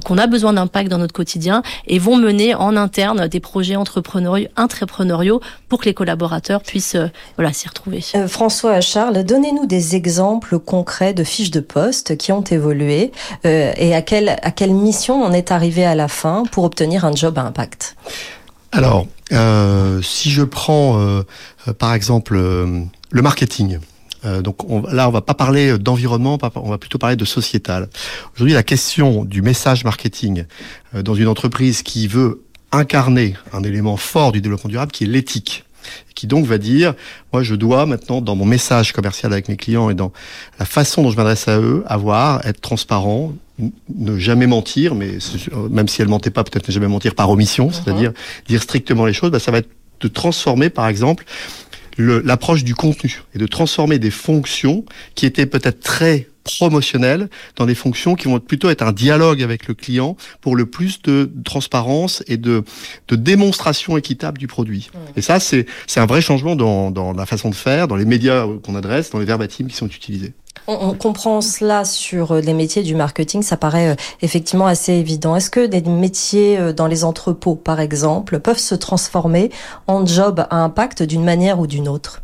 qu'on 0.06 0.18
a 0.18 0.27
besoin 0.27 0.54
d'impact 0.54 0.89
dans 0.89 0.98
notre 0.98 1.13
quotidien 1.13 1.62
et 1.88 2.00
vont 2.00 2.18
mener 2.18 2.56
en 2.56 2.75
interne 2.75 3.27
des 3.27 3.39
projets 3.39 3.75
entrepreneuriaux, 3.75 4.48
entrepreneuriaux 4.58 5.42
pour 5.70 5.80
que 5.80 5.86
les 5.86 5.94
collaborateurs 5.94 6.62
puissent 6.62 6.96
euh, 6.96 7.08
voilà 7.38 7.54
s'y 7.54 7.68
retrouver. 7.68 8.04
Euh, 8.16 8.28
François 8.28 8.82
Charles, 8.82 9.24
donnez-nous 9.24 9.66
des 9.66 9.96
exemples 9.96 10.60
concrets 10.60 11.14
de 11.14 11.24
fiches 11.24 11.52
de 11.52 11.60
poste 11.60 12.18
qui 12.18 12.32
ont 12.32 12.44
évolué 12.44 13.12
euh, 13.46 13.74
et 13.78 13.96
à 13.96 14.02
quelle, 14.02 14.30
à 14.42 14.52
quelle 14.52 14.74
mission 14.74 15.22
on 15.22 15.32
est 15.32 15.52
arrivé 15.52 15.86
à 15.86 15.96
la 15.96 16.08
fin 16.08 16.44
pour 16.52 16.64
obtenir 16.64 17.06
un 17.06 17.14
job 17.14 17.38
à 17.38 17.44
impact? 17.44 17.96
Alors, 18.72 19.08
euh, 19.32 20.02
si 20.02 20.32
je 20.32 20.44
prends 20.44 21.24
par 21.78 21.94
exemple 21.94 22.36
euh, 22.36 22.82
le 23.12 23.22
marketing. 23.22 23.80
donc 24.42 24.70
on, 24.70 24.82
là, 24.82 25.08
on 25.08 25.12
va 25.12 25.22
pas 25.22 25.34
parler 25.34 25.78
d'environnement, 25.78 26.38
on 26.56 26.70
va 26.70 26.78
plutôt 26.78 26.98
parler 26.98 27.16
de 27.16 27.26
sociétal. 27.26 27.90
Aujourd'hui, 28.36 28.54
la 28.54 28.64
question 28.64 29.26
du 29.26 29.42
message 29.42 29.84
marketing 29.84 30.46
dans 30.94 31.14
une 31.14 31.28
entreprise 31.28 31.84
qui 31.84 32.08
veut 32.08 32.43
incarner 32.74 33.36
un 33.54 33.64
élément 33.64 33.98
fort 33.98 34.31
du 34.31 34.42
développement 34.42 34.70
durable, 34.70 34.92
qui 34.92 35.04
est 35.06 35.08
l'éthique, 35.08 35.64
qui 36.16 36.28
donc 36.28 36.46
va 36.46 36.58
dire, 36.58 36.94
moi, 37.31 37.44
je 37.44 37.56
dois 37.56 37.86
maintenant, 37.86 38.22
dans 38.22 38.36
mon 38.36 38.46
message 38.46 38.94
commercial 38.94 39.31
avec 39.34 39.48
mes 39.50 39.58
clients 39.58 39.90
et 39.90 39.94
dans 39.96 40.12
la 40.60 40.66
façon 40.66 41.04
dont 41.04 41.12
je 41.12 41.18
m'adresse 41.18 41.48
à 41.48 41.60
eux, 41.60 41.84
avoir, 41.88 42.46
être 42.46 42.62
transparent, 42.62 43.34
ne 43.96 44.18
jamais 44.18 44.48
mentir, 44.48 44.96
mais 44.96 45.18
même 45.70 45.88
si 45.88 46.02
elle 46.02 46.08
mentait 46.08 46.31
pas, 46.31 46.44
peut-être 46.44 46.68
ne 46.68 46.74
jamais 46.74 46.88
mentir 46.88 47.14
par 47.16 47.30
omission, 47.30 47.72
c'est-à-dire 47.72 48.12
dire 48.48 48.64
strictement 48.64 49.06
les 49.06 49.14
choses, 49.14 49.30
bah, 49.31 49.40
ça 49.40 49.52
va 49.52 49.60
être 49.60 49.70
de 50.00 50.08
transformer, 50.08 50.70
par 50.70 50.88
exemple, 50.88 51.24
le- 51.98 52.22
l'approche 52.22 52.64
du 52.64 52.74
contenu 52.75 53.22
et 53.36 53.38
de 53.38 53.46
transformer 53.46 54.00
des 54.00 54.10
fonctions 54.10 54.84
qui 55.16 55.25
étaient 55.28 55.46
peut-être 55.46 55.81
très 55.81 56.28
promotionnelles 56.44 57.30
dans 57.56 57.66
des 57.66 57.75
fonctions 57.75 58.16
qui 58.16 58.28
vont 58.28 58.40
plutôt 58.40 58.69
être 58.69 58.84
un 58.84 58.92
dialogue 58.92 59.42
avec 59.42 59.68
le 59.68 59.74
client 59.74 60.16
pour 60.42 60.56
le 60.56 60.66
plus 60.66 61.01
de 61.01 61.31
transparence 61.44 62.24
et 62.28 62.38
de, 62.38 62.63
de 63.07 63.16
démonstration 63.16 63.98
équitable 63.98 64.38
du 64.38 64.48
produit. 64.48 64.90
Et 65.16 65.22
ça, 65.22 65.40
c'est 65.40 65.66
c'est 65.88 66.00
un 66.00 66.06
vrai 66.06 66.22
changement 66.22 66.56
dans, 66.56 66.92
dans 66.92 67.13
la 67.13 67.25
façon 67.25 67.50
de 67.50 67.56
faire, 67.56 67.88
dans 67.88 67.95
les 67.95 68.06
médias 68.06 68.45
qu'on 68.63 68.75
adresse, 68.75 69.10
dans 69.10 69.19
les 69.19 69.25
verbatims 69.25 69.68
qui 69.68 69.75
sont 69.75 69.88
utilisés. 69.88 70.34
On, 70.68 70.90
on 70.90 70.94
comprend 70.94 71.42
cela 71.42 71.84
sur 71.84 72.31
euh, 72.31 72.40
les 72.40 72.54
métiers 72.54 72.84
du 72.84 72.96
marketing, 72.96 73.42
ça 73.42 73.57
paraît 73.57 73.89
euh, 73.89 73.96
effectivement 74.22 74.68
assez 74.68 74.94
évident. 74.94 75.36
Est-ce 75.36 75.50
que 75.50 75.66
des 75.66 75.81
métiers 75.81 76.57
euh, 76.57 76.74
dans 76.74 76.88
les 76.88 77.04
entrepôts, 77.04 77.56
par 77.56 77.80
exemple, 77.80 78.39
peuvent 78.39 78.60
se 78.60 78.75
transformer 78.75 79.50
en 79.88 80.06
job 80.06 80.46
à 80.50 80.57
impact 80.57 81.04
d'une 81.04 81.24
manière 81.24 81.60
ou 81.60 81.68
d'une 81.68 81.88
autre? 81.88 82.22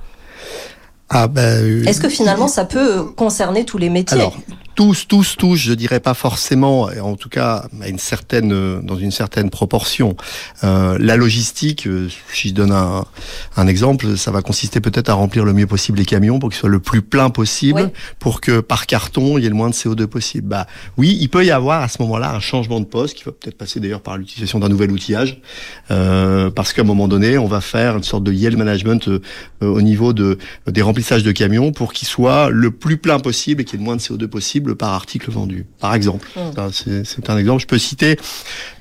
Ah 1.09 1.27
ben, 1.27 1.87
Est-ce 1.87 2.01
que 2.01 2.09
finalement 2.09 2.47
ça 2.47 2.65
peut 2.65 2.99
euh, 2.99 3.03
concerner 3.03 3.65
tous 3.65 3.77
les 3.77 3.89
métiers? 3.89 4.19
Alors, 4.19 4.37
tous, 4.75 5.07
tous, 5.07 5.35
tous, 5.37 5.55
je 5.57 5.73
dirais 5.73 5.99
pas 5.99 6.13
forcément, 6.13 6.89
en 7.01 7.15
tout 7.15 7.29
cas 7.29 7.65
à 7.81 7.87
une 7.89 7.99
certaine, 7.99 8.53
euh, 8.53 8.81
dans 8.81 8.95
une 8.95 9.11
certaine 9.11 9.49
proportion. 9.49 10.15
Euh, 10.63 10.97
la 10.99 11.17
logistique, 11.17 11.85
euh, 11.87 12.07
si 12.33 12.49
je 12.49 12.53
donne 12.53 12.71
un, 12.71 13.05
un 13.57 13.67
exemple, 13.67 14.17
ça 14.17 14.31
va 14.31 14.41
consister 14.41 14.79
peut-être 14.79 15.09
à 15.09 15.13
remplir 15.13 15.43
le 15.45 15.53
mieux 15.53 15.67
possible 15.67 15.97
les 15.97 16.05
camions 16.05 16.39
pour 16.39 16.49
qu'ils 16.49 16.59
soient 16.59 16.69
le 16.69 16.79
plus 16.79 17.01
plein 17.01 17.29
possible, 17.29 17.81
Oui. 17.81 17.89
pour 18.19 18.39
que 18.41 18.59
par 18.61 18.85
carton 18.85 19.37
il 19.37 19.43
y 19.43 19.47
ait 19.47 19.49
le 19.49 19.55
moins 19.55 19.69
de 19.69 19.75
CO2 19.75 20.05
possible. 20.07 20.47
Bah 20.47 20.65
oui, 20.97 21.17
il 21.19 21.29
peut 21.29 21.45
y 21.45 21.51
avoir 21.51 21.81
à 21.81 21.87
ce 21.87 22.01
moment-là 22.01 22.33
un 22.33 22.39
changement 22.39 22.79
de 22.79 22.85
poste 22.85 23.15
qui 23.17 23.23
va 23.25 23.31
peut-être 23.31 23.57
passer 23.57 23.79
d'ailleurs 23.79 24.01
par 24.01 24.17
l'utilisation 24.17 24.59
d'un 24.59 24.69
nouvel 24.69 24.91
outillage, 24.91 25.41
euh, 25.91 26.49
parce 26.51 26.73
qu'à 26.73 26.81
un 26.81 26.85
moment 26.85 27.07
donné, 27.07 27.37
on 27.37 27.47
va 27.47 27.61
faire 27.61 27.97
une 27.97 28.03
sorte 28.03 28.23
de 28.23 28.31
yield 28.31 28.57
management 28.57 29.07
euh, 29.07 29.21
euh, 29.63 29.67
au 29.67 29.81
niveau 29.81 30.13
de 30.13 30.37
des 30.67 30.81
remplissages 30.81 31.23
de 31.23 31.31
camions 31.31 31.71
pour 31.71 31.93
qu'ils 31.93 32.07
soient 32.07 32.49
le 32.49 32.71
plus 32.71 32.97
plein 32.97 33.19
possible 33.19 33.61
et 33.61 33.65
qu'il 33.65 33.73
y 33.73 33.81
ait 33.81 33.83
le 33.83 33.85
moins 33.85 33.95
de 33.95 34.01
CO2 34.01 34.27
possible 34.27 34.58
par 34.75 34.93
article 34.93 35.31
vendu, 35.31 35.65
par 35.79 35.93
exemple. 35.93 36.27
Mm. 36.35 36.53
Ça, 36.55 37.03
C'est 37.03 37.29
un 37.29 37.37
exemple. 37.37 37.61
Je 37.61 37.67
peux 37.67 37.77
citer 37.77 38.17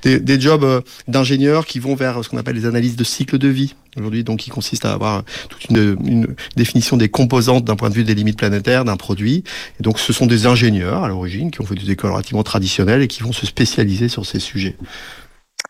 des, 0.01 0.19
des 0.19 0.39
jobs 0.39 0.63
euh, 0.63 0.81
d'ingénieurs 1.07 1.65
qui 1.65 1.79
vont 1.79 1.95
vers 1.95 2.23
ce 2.23 2.29
qu'on 2.29 2.37
appelle 2.37 2.55
les 2.55 2.65
analyses 2.65 2.95
de 2.95 3.03
cycle 3.03 3.37
de 3.37 3.47
vie 3.47 3.75
aujourd'hui, 3.97 4.23
donc 4.23 4.39
qui 4.39 4.49
consiste 4.49 4.85
à 4.85 4.93
avoir 4.93 5.23
toute 5.49 5.65
une, 5.65 5.97
une 6.05 6.35
définition 6.55 6.97
des 6.97 7.09
composantes 7.09 7.65
d'un 7.65 7.75
point 7.75 7.89
de 7.89 7.95
vue 7.95 8.03
des 8.03 8.15
limites 8.15 8.37
planétaires 8.37 8.85
d'un 8.85 8.97
produit. 8.97 9.43
Et 9.79 9.83
donc, 9.83 9.99
ce 9.99 10.13
sont 10.13 10.25
des 10.25 10.45
ingénieurs 10.45 11.03
à 11.03 11.07
l'origine 11.07 11.51
qui 11.51 11.61
ont 11.61 11.65
fait 11.65 11.75
des 11.75 11.91
écoles 11.91 12.11
relativement 12.11 12.43
traditionnelles 12.43 13.01
et 13.01 13.07
qui 13.07 13.23
vont 13.23 13.33
se 13.33 13.45
spécialiser 13.45 14.07
sur 14.07 14.25
ces 14.25 14.39
sujets. 14.39 14.75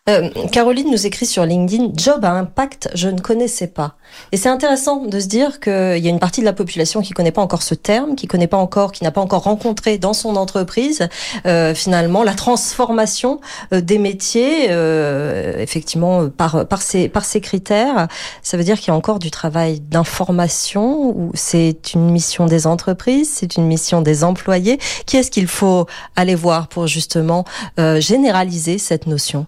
Euh, 0.08 0.30
Caroline 0.50 0.90
nous 0.90 1.06
écrit 1.06 1.26
sur 1.26 1.44
LinkedIn 1.44 1.90
Job 1.94 2.24
à 2.24 2.32
impact, 2.32 2.88
je 2.94 3.08
ne 3.08 3.20
connaissais 3.20 3.66
pas. 3.66 3.96
Et 4.32 4.38
c'est 4.38 4.48
intéressant 4.48 5.04
de 5.04 5.20
se 5.20 5.26
dire 5.26 5.60
qu'il 5.60 5.98
y 5.98 6.06
a 6.06 6.10
une 6.10 6.18
partie 6.18 6.40
de 6.40 6.46
la 6.46 6.54
population 6.54 7.02
qui 7.02 7.12
connaît 7.12 7.32
pas 7.32 7.42
encore 7.42 7.62
ce 7.62 7.74
terme, 7.74 8.16
qui 8.16 8.26
connaît 8.26 8.46
pas 8.46 8.56
encore, 8.56 8.92
qui 8.92 9.04
n'a 9.04 9.10
pas 9.10 9.20
encore 9.20 9.42
rencontré 9.42 9.98
dans 9.98 10.14
son 10.14 10.36
entreprise 10.36 11.08
euh, 11.46 11.74
finalement 11.74 12.22
la 12.22 12.34
transformation 12.34 13.40
euh, 13.72 13.82
des 13.82 13.98
métiers, 13.98 14.68
euh, 14.70 15.58
effectivement 15.58 16.28
par 16.30 16.66
par 16.66 16.80
ces 16.80 17.08
par 17.08 17.24
ces 17.24 17.42
critères. 17.42 18.08
Ça 18.42 18.56
veut 18.56 18.64
dire 18.64 18.78
qu'il 18.78 18.88
y 18.88 18.90
a 18.92 18.96
encore 18.96 19.18
du 19.18 19.30
travail 19.30 19.80
d'information 19.80 21.10
ou 21.10 21.30
c'est 21.34 21.92
une 21.94 22.10
mission 22.10 22.46
des 22.46 22.66
entreprises, 22.66 23.30
c'est 23.34 23.56
une 23.56 23.66
mission 23.66 24.00
des 24.00 24.24
employés. 24.24 24.78
Qui 25.06 25.18
est-ce 25.18 25.30
qu'il 25.30 25.46
faut 25.46 25.86
aller 26.16 26.34
voir 26.34 26.68
pour 26.68 26.86
justement 26.86 27.44
généraliser 27.76 28.78
cette 28.78 29.06
notion? 29.06 29.46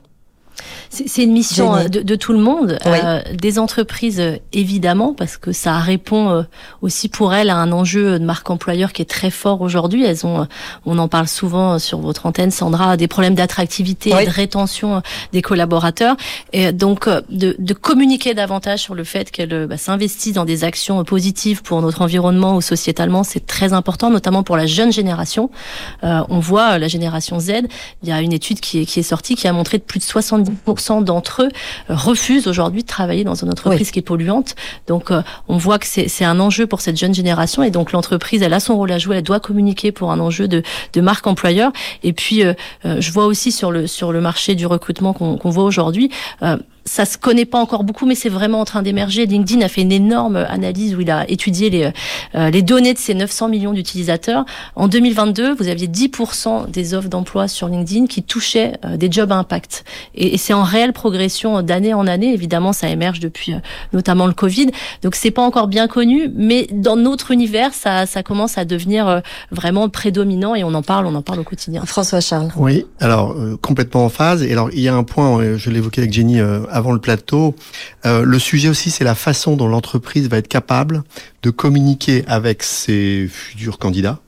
C'est 0.90 1.22
une 1.22 1.32
mission 1.32 1.74
euh, 1.74 1.88
de, 1.88 2.00
de, 2.00 2.16
tout 2.16 2.32
le 2.32 2.38
monde, 2.38 2.78
euh, 2.84 3.22
des 3.32 3.58
entreprises 3.58 4.20
euh, 4.20 4.36
évidemment, 4.52 5.14
parce 5.14 5.38
que 5.38 5.50
ça 5.52 5.78
répond 5.78 6.44
aussi 6.82 7.08
pour 7.08 7.32
elles 7.32 7.48
à 7.48 7.56
un 7.56 7.72
enjeu 7.72 8.18
de 8.18 8.24
marque 8.24 8.50
employeur 8.50 8.92
qui 8.92 9.00
est 9.00 9.06
très 9.06 9.30
fort 9.30 9.62
aujourd'hui. 9.62 10.04
Elles 10.04 10.26
ont, 10.26 10.46
on 10.84 10.98
en 10.98 11.08
parle 11.08 11.28
souvent 11.28 11.78
sur 11.78 12.00
votre 12.00 12.26
antenne, 12.26 12.50
Sandra, 12.50 12.96
des 12.96 13.08
problèmes 13.08 13.34
d'attractivité 13.34 14.10
et 14.10 14.26
de 14.26 14.30
rétention 14.30 15.02
des 15.32 15.40
collaborateurs. 15.40 16.16
Et 16.52 16.72
donc 16.72 17.08
de, 17.08 17.56
de 17.58 17.74
communiquer 17.74 18.34
davantage 18.34 18.80
sur 18.80 18.94
le 18.94 19.04
fait 19.04 19.30
qu'elles 19.30 19.66
bah, 19.66 19.78
s'investissent 19.78 20.34
dans 20.34 20.44
des 20.44 20.64
actions 20.64 21.02
positives 21.04 21.62
pour 21.62 21.80
notre 21.80 22.02
environnement 22.02 22.56
ou 22.56 22.60
sociétalement, 22.60 23.24
c'est 23.24 23.46
très 23.46 23.72
important, 23.72 24.10
notamment 24.10 24.42
pour 24.42 24.56
la 24.56 24.66
jeune 24.66 24.92
génération. 24.92 25.50
on 26.02 26.38
voit 26.38 26.78
la 26.78 26.88
génération 26.88 27.40
Z. 27.40 27.52
Il 28.02 28.08
y 28.08 28.12
a 28.12 28.20
une 28.20 28.32
étude 28.32 28.60
qui 28.60 28.80
est, 28.80 28.86
qui 28.86 29.00
est 29.00 29.04
sortie 29.04 29.36
qui 29.36 29.48
a 29.48 29.52
montré 29.52 29.78
de 29.78 29.84
plus 29.84 29.98
de 29.98 30.04
70 30.04 30.51
d'entre 31.02 31.42
eux 31.42 31.48
euh, 31.90 31.94
refusent 31.94 32.46
aujourd'hui 32.46 32.82
de 32.82 32.86
travailler 32.86 33.24
dans 33.24 33.34
une 33.34 33.50
entreprise 33.50 33.90
qui 33.90 33.98
est 33.98 34.02
polluante. 34.02 34.54
Donc, 34.86 35.10
euh, 35.10 35.22
on 35.48 35.56
voit 35.56 35.78
que 35.78 35.86
c'est 35.86 36.24
un 36.24 36.40
enjeu 36.40 36.66
pour 36.66 36.80
cette 36.80 36.96
jeune 36.96 37.14
génération 37.14 37.62
et 37.62 37.70
donc 37.70 37.92
l'entreprise, 37.92 38.42
elle 38.42 38.54
a 38.54 38.60
son 38.60 38.76
rôle 38.76 38.92
à 38.92 38.98
jouer, 38.98 39.16
elle 39.16 39.22
doit 39.22 39.40
communiquer 39.40 39.92
pour 39.92 40.12
un 40.12 40.20
enjeu 40.20 40.48
de, 40.48 40.62
de 40.92 41.00
marque 41.00 41.26
employeur. 41.26 41.72
Et 42.02 42.12
puis, 42.12 42.44
euh, 42.44 42.54
je 42.84 43.12
vois 43.12 43.26
aussi 43.26 43.52
sur 43.52 43.70
le 43.70 43.86
sur 43.86 44.12
le 44.12 44.20
marché 44.20 44.54
du 44.54 44.66
recrutement 44.66 45.12
qu'on 45.12 45.50
voit 45.50 45.64
aujourd'hui, 45.64 46.10
ça 46.84 47.04
se 47.04 47.16
connaît 47.16 47.44
pas 47.44 47.58
encore 47.58 47.84
beaucoup, 47.84 48.06
mais 48.06 48.14
c'est 48.14 48.28
vraiment 48.28 48.60
en 48.60 48.64
train 48.64 48.82
d'émerger. 48.82 49.26
LinkedIn 49.26 49.64
a 49.64 49.68
fait 49.68 49.82
une 49.82 49.92
énorme 49.92 50.36
analyse 50.36 50.94
où 50.94 51.00
il 51.00 51.10
a 51.10 51.28
étudié 51.30 51.70
les, 51.70 51.90
euh, 52.34 52.50
les 52.50 52.62
données 52.62 52.92
de 52.92 52.98
ces 52.98 53.14
900 53.14 53.48
millions 53.48 53.72
d'utilisateurs. 53.72 54.44
En 54.74 54.88
2022, 54.88 55.54
vous 55.54 55.68
aviez 55.68 55.86
10% 55.86 56.70
des 56.70 56.94
offres 56.94 57.08
d'emploi 57.08 57.48
sur 57.48 57.68
LinkedIn 57.68 58.06
qui 58.06 58.22
touchaient 58.22 58.72
euh, 58.84 58.96
des 58.96 59.10
jobs 59.10 59.30
à 59.30 59.36
impact. 59.36 59.84
Et, 60.14 60.34
et 60.34 60.38
c'est 60.38 60.54
en 60.54 60.64
réelle 60.64 60.92
progression 60.92 61.62
d'année 61.62 61.94
en 61.94 62.06
année. 62.06 62.32
Évidemment, 62.32 62.72
ça 62.72 62.88
émerge 62.88 63.20
depuis 63.20 63.54
euh, 63.54 63.58
notamment 63.92 64.26
le 64.26 64.34
Covid. 64.34 64.68
Donc 65.02 65.14
c'est 65.14 65.30
pas 65.30 65.42
encore 65.42 65.68
bien 65.68 65.86
connu, 65.86 66.30
mais 66.34 66.66
dans 66.72 66.96
notre 66.96 67.30
univers, 67.30 67.74
ça, 67.74 68.06
ça 68.06 68.22
commence 68.22 68.58
à 68.58 68.64
devenir 68.64 69.22
vraiment 69.50 69.88
prédominant 69.88 70.54
et 70.54 70.64
on 70.64 70.74
en 70.74 70.82
parle, 70.82 71.06
on 71.06 71.14
en 71.14 71.22
parle 71.22 71.40
au 71.40 71.44
quotidien. 71.44 71.84
François 71.84 72.20
Charles. 72.20 72.50
Oui, 72.56 72.86
alors 73.00 73.36
complètement 73.60 74.04
en 74.04 74.08
phase. 74.08 74.42
Et 74.42 74.52
alors 74.52 74.70
il 74.72 74.80
y 74.80 74.88
a 74.88 74.94
un 74.94 75.04
point, 75.04 75.56
je 75.56 75.70
l'évoquais 75.70 76.02
avec 76.02 76.12
Jenny 76.12 76.40
avant 76.72 76.92
le 76.92 76.98
plateau. 76.98 77.54
Euh, 78.06 78.24
le 78.24 78.38
sujet 78.38 78.68
aussi, 78.68 78.90
c'est 78.90 79.04
la 79.04 79.14
façon 79.14 79.56
dont 79.56 79.68
l'entreprise 79.68 80.28
va 80.28 80.38
être 80.38 80.48
capable 80.48 81.04
de 81.42 81.50
communiquer 81.50 82.24
avec 82.26 82.62
ses 82.62 83.28
futurs 83.30 83.78
candidats 83.78 84.20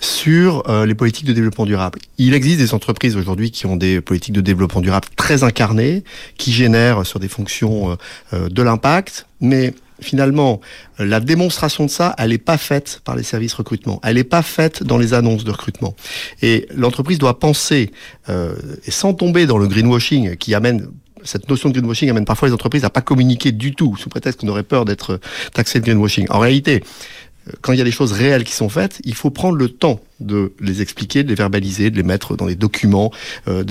sur 0.00 0.68
euh, 0.68 0.86
les 0.86 0.94
politiques 0.94 1.26
de 1.26 1.32
développement 1.32 1.66
durable. 1.66 1.98
Il 2.18 2.34
existe 2.34 2.58
des 2.58 2.74
entreprises 2.74 3.16
aujourd'hui 3.16 3.50
qui 3.50 3.66
ont 3.66 3.76
des 3.76 4.00
politiques 4.00 4.34
de 4.34 4.40
développement 4.40 4.80
durable 4.80 5.08
très 5.16 5.44
incarnées, 5.44 6.02
qui 6.38 6.52
génèrent 6.52 7.06
sur 7.06 7.20
des 7.20 7.28
fonctions 7.28 7.96
euh, 8.32 8.48
de 8.48 8.62
l'impact, 8.62 9.26
mais 9.40 9.74
finalement, 10.00 10.62
la 10.98 11.20
démonstration 11.20 11.84
de 11.84 11.90
ça, 11.90 12.14
elle 12.16 12.30
n'est 12.30 12.38
pas 12.38 12.56
faite 12.56 13.02
par 13.04 13.16
les 13.16 13.22
services 13.22 13.52
recrutement. 13.52 14.00
Elle 14.02 14.14
n'est 14.14 14.24
pas 14.24 14.40
faite 14.40 14.82
dans 14.82 14.96
les 14.96 15.12
annonces 15.12 15.44
de 15.44 15.50
recrutement. 15.50 15.94
Et 16.40 16.66
l'entreprise 16.74 17.18
doit 17.18 17.38
penser, 17.38 17.90
et 18.26 18.90
sans 18.90 19.12
tomber 19.12 19.44
dans 19.44 19.58
le 19.58 19.68
greenwashing 19.68 20.36
qui 20.36 20.54
amène 20.54 20.88
cette 21.24 21.48
notion 21.48 21.68
de 21.68 21.74
greenwashing 21.74 22.10
amène 22.10 22.24
parfois 22.24 22.48
les 22.48 22.54
entreprises 22.54 22.84
à 22.84 22.90
pas 22.90 23.00
communiquer 23.00 23.52
du 23.52 23.74
tout, 23.74 23.96
sous 23.96 24.08
prétexte 24.08 24.40
qu'on 24.40 24.48
aurait 24.48 24.62
peur 24.62 24.84
d'être 24.84 25.20
taxé 25.52 25.80
de 25.80 25.84
greenwashing. 25.84 26.26
En 26.30 26.38
réalité, 26.38 26.82
euh, 27.48 27.52
quand 27.60 27.72
il 27.72 27.78
y 27.78 27.82
a 27.82 27.84
des 27.84 27.90
choses 27.90 28.12
réelles 28.12 28.44
qui 28.44 28.52
sont 28.52 28.68
faites, 28.68 29.00
il 29.04 29.14
faut 29.14 29.30
prendre 29.30 29.56
le 29.56 29.68
temps 29.68 30.00
de 30.20 30.52
les 30.60 30.82
expliquer, 30.82 31.22
de 31.22 31.28
les 31.28 31.34
verbaliser, 31.34 31.90
de 31.90 31.96
les 31.96 32.02
mettre 32.02 32.36
dans 32.36 32.46
des 32.46 32.56
documents, 32.56 33.12
euh, 33.48 33.64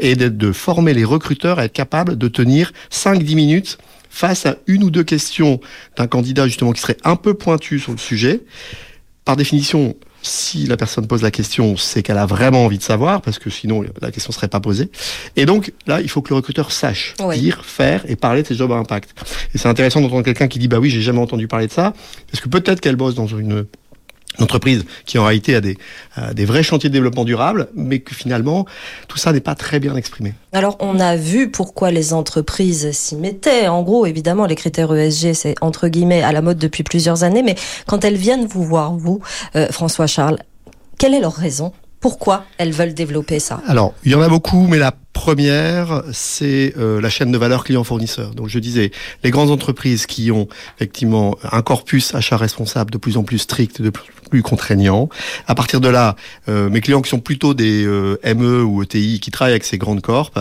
et 0.00 0.16
de, 0.16 0.28
de, 0.28 0.52
former 0.52 0.94
les 0.94 1.04
recruteurs 1.04 1.58
à 1.58 1.64
être 1.64 1.72
capables 1.72 2.16
de 2.16 2.28
tenir 2.28 2.72
5-10 2.90 3.34
minutes 3.34 3.78
face 4.10 4.46
à 4.46 4.56
une 4.66 4.82
ou 4.82 4.90
deux 4.90 5.04
questions 5.04 5.60
d'un 5.96 6.06
candidat 6.06 6.46
justement 6.46 6.72
qui 6.72 6.80
serait 6.80 6.96
un 7.04 7.16
peu 7.16 7.34
pointu 7.34 7.78
sur 7.78 7.92
le 7.92 7.98
sujet. 7.98 8.40
Par 9.24 9.36
définition, 9.36 9.96
si 10.26 10.66
la 10.66 10.76
personne 10.76 11.06
pose 11.06 11.22
la 11.22 11.30
question, 11.30 11.76
c'est 11.76 12.02
qu'elle 12.02 12.18
a 12.18 12.26
vraiment 12.26 12.64
envie 12.64 12.78
de 12.78 12.82
savoir, 12.82 13.22
parce 13.22 13.38
que 13.38 13.50
sinon 13.50 13.84
la 14.00 14.10
question 14.10 14.32
serait 14.32 14.48
pas 14.48 14.60
posée. 14.60 14.90
Et 15.36 15.46
donc 15.46 15.72
là, 15.86 16.00
il 16.00 16.08
faut 16.08 16.22
que 16.22 16.30
le 16.30 16.36
recruteur 16.36 16.72
sache 16.72 17.14
dire, 17.34 17.64
faire 17.64 18.04
et 18.08 18.16
parler 18.16 18.42
de 18.42 18.48
ses 18.48 18.54
jobs 18.54 18.72
à 18.72 18.76
impact. 18.76 19.14
Et 19.54 19.58
c'est 19.58 19.68
intéressant 19.68 20.00
d'entendre 20.00 20.24
quelqu'un 20.24 20.48
qui 20.48 20.58
dit 20.58 20.68
bah 20.68 20.78
oui, 20.78 20.90
j'ai 20.90 21.02
jamais 21.02 21.20
entendu 21.20 21.48
parler 21.48 21.66
de 21.66 21.72
ça, 21.72 21.92
parce 22.30 22.42
que 22.42 22.48
peut-être 22.48 22.80
qu'elle 22.80 22.96
bosse 22.96 23.14
dans 23.14 23.26
une 23.26 23.66
entreprise 24.38 24.84
qui 25.06 25.18
en 25.18 25.24
réalité 25.24 25.54
a 25.54 25.60
des, 25.60 25.78
des 26.34 26.44
vrais 26.44 26.62
chantiers 26.62 26.90
de 26.90 26.94
développement 26.94 27.24
durable, 27.24 27.68
mais 27.74 28.00
que 28.00 28.14
finalement, 28.14 28.66
tout 29.08 29.18
ça 29.18 29.32
n'est 29.32 29.40
pas 29.40 29.54
très 29.54 29.80
bien 29.80 29.96
exprimé. 29.96 30.34
Alors, 30.52 30.76
on 30.80 31.00
a 31.00 31.16
vu 31.16 31.50
pourquoi 31.50 31.90
les 31.90 32.12
entreprises 32.12 32.90
s'y 32.92 33.16
mettaient. 33.16 33.68
En 33.68 33.82
gros, 33.82 34.06
évidemment, 34.06 34.46
les 34.46 34.54
critères 34.54 34.94
ESG, 34.94 35.32
c'est 35.32 35.54
entre 35.60 35.88
guillemets 35.88 36.22
à 36.22 36.32
la 36.32 36.42
mode 36.42 36.58
depuis 36.58 36.82
plusieurs 36.82 37.24
années, 37.24 37.42
mais 37.42 37.56
quand 37.86 38.04
elles 38.04 38.16
viennent 38.16 38.46
vous 38.46 38.64
voir, 38.64 38.94
vous, 38.94 39.20
euh, 39.54 39.68
François 39.70 40.06
Charles, 40.06 40.38
quelle 40.98 41.14
est 41.14 41.20
leur 41.20 41.34
raison 41.34 41.72
pourquoi 42.00 42.44
elles 42.58 42.72
veulent 42.72 42.94
développer 42.94 43.38
ça? 43.40 43.60
Alors, 43.66 43.94
il 44.04 44.12
y 44.12 44.14
en 44.14 44.22
a 44.22 44.28
beaucoup, 44.28 44.66
mais 44.66 44.78
la 44.78 44.92
première, 45.12 46.02
c'est 46.12 46.74
euh, 46.76 47.00
la 47.00 47.08
chaîne 47.08 47.32
de 47.32 47.38
valeur 47.38 47.64
client-fournisseur. 47.64 48.34
Donc 48.34 48.48
je 48.48 48.58
disais, 48.58 48.90
les 49.24 49.30
grandes 49.30 49.50
entreprises 49.50 50.04
qui 50.06 50.30
ont 50.30 50.46
effectivement 50.76 51.36
un 51.50 51.62
corpus 51.62 52.14
achat 52.14 52.36
responsable 52.36 52.90
de 52.90 52.98
plus 52.98 53.16
en 53.16 53.24
plus 53.24 53.38
strict, 53.38 53.80
de 53.80 53.90
plus, 53.90 54.04
plus 54.30 54.42
contraignant. 54.42 55.08
À 55.46 55.54
partir 55.54 55.80
de 55.80 55.88
là, 55.88 56.16
euh, 56.48 56.68
mes 56.68 56.80
clients 56.80 57.00
qui 57.00 57.10
sont 57.10 57.20
plutôt 57.20 57.54
des 57.54 57.84
euh, 57.86 58.18
ME 58.24 58.62
ou 58.62 58.82
ETI 58.82 59.20
qui 59.20 59.30
travaillent 59.30 59.54
avec 59.54 59.64
ces 59.64 59.78
grandes 59.78 60.02
corps, 60.02 60.32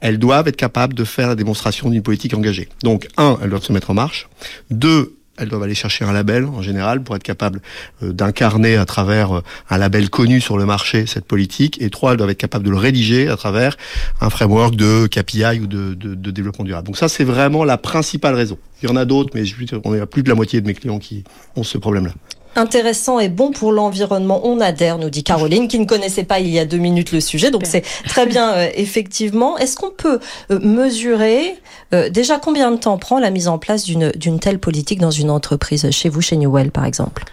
elles 0.00 0.18
doivent 0.18 0.48
être 0.48 0.56
capables 0.56 0.94
de 0.94 1.04
faire 1.04 1.28
la 1.28 1.34
démonstration 1.34 1.88
d'une 1.88 2.02
politique 2.02 2.34
engagée. 2.34 2.68
Donc 2.82 3.08
un, 3.16 3.38
elles 3.42 3.50
doivent 3.50 3.64
se 3.64 3.72
mettre 3.72 3.90
en 3.90 3.94
marche. 3.94 4.28
Deux, 4.70 5.15
elles 5.38 5.48
doivent 5.48 5.62
aller 5.62 5.74
chercher 5.74 6.04
un 6.04 6.12
label 6.12 6.44
en 6.44 6.62
général 6.62 7.02
pour 7.02 7.16
être 7.16 7.22
capables 7.22 7.60
euh, 8.02 8.12
d'incarner 8.12 8.76
à 8.76 8.84
travers 8.84 9.36
euh, 9.36 9.42
un 9.70 9.78
label 9.78 10.10
connu 10.10 10.40
sur 10.40 10.58
le 10.58 10.66
marché 10.66 11.06
cette 11.06 11.24
politique. 11.24 11.80
Et 11.80 11.90
trois, 11.90 12.12
elles 12.12 12.18
doivent 12.18 12.30
être 12.30 12.38
capables 12.38 12.64
de 12.64 12.70
le 12.70 12.76
rédiger 12.76 13.28
à 13.28 13.36
travers 13.36 13.76
un 14.20 14.30
framework 14.30 14.76
de 14.76 15.06
KPI 15.06 15.60
ou 15.60 15.66
de, 15.66 15.94
développement 16.30 16.64
durable. 16.64 16.86
Donc 16.86 16.96
ça, 16.96 17.08
c'est 17.08 17.24
vraiment 17.24 17.64
la 17.64 17.78
principale 17.78 18.34
raison. 18.34 18.58
Il 18.82 18.88
y 18.88 18.92
en 18.92 18.96
a 18.96 19.04
d'autres, 19.04 19.30
mais 19.34 19.44
je, 19.44 19.54
on 19.84 19.94
est 19.94 20.00
à 20.00 20.06
plus 20.06 20.22
de 20.22 20.28
la 20.28 20.34
moitié 20.34 20.60
de 20.60 20.66
mes 20.66 20.74
clients 20.74 20.98
qui 20.98 21.24
ont 21.56 21.62
ce 21.62 21.78
problème-là 21.78 22.12
intéressant 22.56 23.18
et 23.18 23.28
bon 23.28 23.52
pour 23.52 23.72
l'environnement. 23.72 24.40
On 24.44 24.60
adhère, 24.60 24.98
nous 24.98 25.10
dit 25.10 25.24
Caroline, 25.24 25.68
qui 25.68 25.78
ne 25.78 25.84
connaissait 25.84 26.24
pas 26.24 26.40
il 26.40 26.48
y 26.48 26.58
a 26.58 26.64
deux 26.64 26.78
minutes 26.78 27.12
le 27.12 27.20
sujet. 27.20 27.50
Donc 27.50 27.62
c'est 27.64 27.84
très 28.08 28.26
bien, 28.26 28.52
euh, 28.52 28.68
effectivement. 28.74 29.58
Est-ce 29.58 29.76
qu'on 29.76 29.90
peut 29.90 30.20
euh, 30.50 30.58
mesurer 30.60 31.56
euh, 31.94 32.10
déjà 32.10 32.38
combien 32.38 32.70
de 32.72 32.76
temps 32.76 32.98
prend 32.98 33.18
la 33.18 33.30
mise 33.30 33.48
en 33.48 33.58
place 33.58 33.84
d'une 33.84 34.40
telle 34.40 34.58
politique 34.58 35.00
dans 35.00 35.10
une 35.10 35.30
entreprise, 35.30 35.90
chez 35.90 36.08
vous, 36.08 36.20
chez 36.20 36.36
Newell, 36.36 36.70
par 36.70 36.84
exemple? 36.84 37.24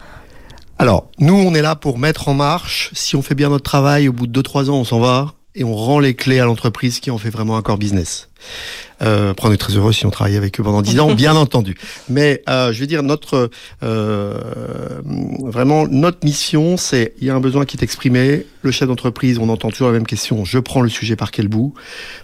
Alors, 0.79 1.07
nous, 1.19 1.35
on 1.35 1.53
est 1.53 1.61
là 1.61 1.75
pour 1.75 1.97
mettre 1.97 2.27
en 2.27 2.33
marche. 2.33 2.91
Si 2.93 3.15
on 3.15 3.21
fait 3.21 3.35
bien 3.35 3.49
notre 3.49 3.63
travail, 3.63 4.07
au 4.07 4.13
bout 4.13 4.27
de 4.27 4.41
2-3 4.41 4.69
ans, 4.69 4.75
on 4.75 4.83
s'en 4.83 4.99
va 4.99 5.33
et 5.55 5.63
on 5.63 5.75
rend 5.75 5.99
les 5.99 6.15
clés 6.15 6.39
à 6.39 6.45
l'entreprise 6.45 6.99
qui 6.99 7.11
en 7.11 7.17
fait 7.17 7.29
vraiment 7.29 7.57
un 7.57 7.61
core 7.61 7.77
business. 7.77 8.29
Euh, 9.01 9.33
on 9.41 9.51
est 9.51 9.57
très 9.57 9.73
heureux 9.73 9.91
si 9.91 10.05
on 10.05 10.09
travaille 10.09 10.37
avec 10.37 10.59
eux 10.59 10.63
pendant 10.63 10.81
dix 10.81 10.99
ans, 10.99 11.13
bien 11.13 11.35
entendu. 11.35 11.75
Mais 12.09 12.41
euh, 12.47 12.71
je 12.71 12.79
veux 12.79 12.87
dire 12.87 13.03
notre 13.03 13.49
euh, 13.83 14.39
vraiment 15.43 15.87
notre 15.87 16.23
mission, 16.23 16.77
c'est 16.77 17.13
il 17.19 17.27
y 17.27 17.29
a 17.29 17.35
un 17.35 17.39
besoin 17.39 17.65
qui 17.65 17.77
est 17.77 17.83
exprimé. 17.83 18.45
Le 18.61 18.71
chef 18.71 18.87
d'entreprise, 18.87 19.39
on 19.39 19.49
entend 19.49 19.69
toujours 19.69 19.87
la 19.87 19.93
même 19.93 20.07
question. 20.07 20.45
Je 20.45 20.59
prends 20.59 20.81
le 20.81 20.89
sujet 20.89 21.15
par 21.15 21.31
quel 21.31 21.47
bout, 21.47 21.73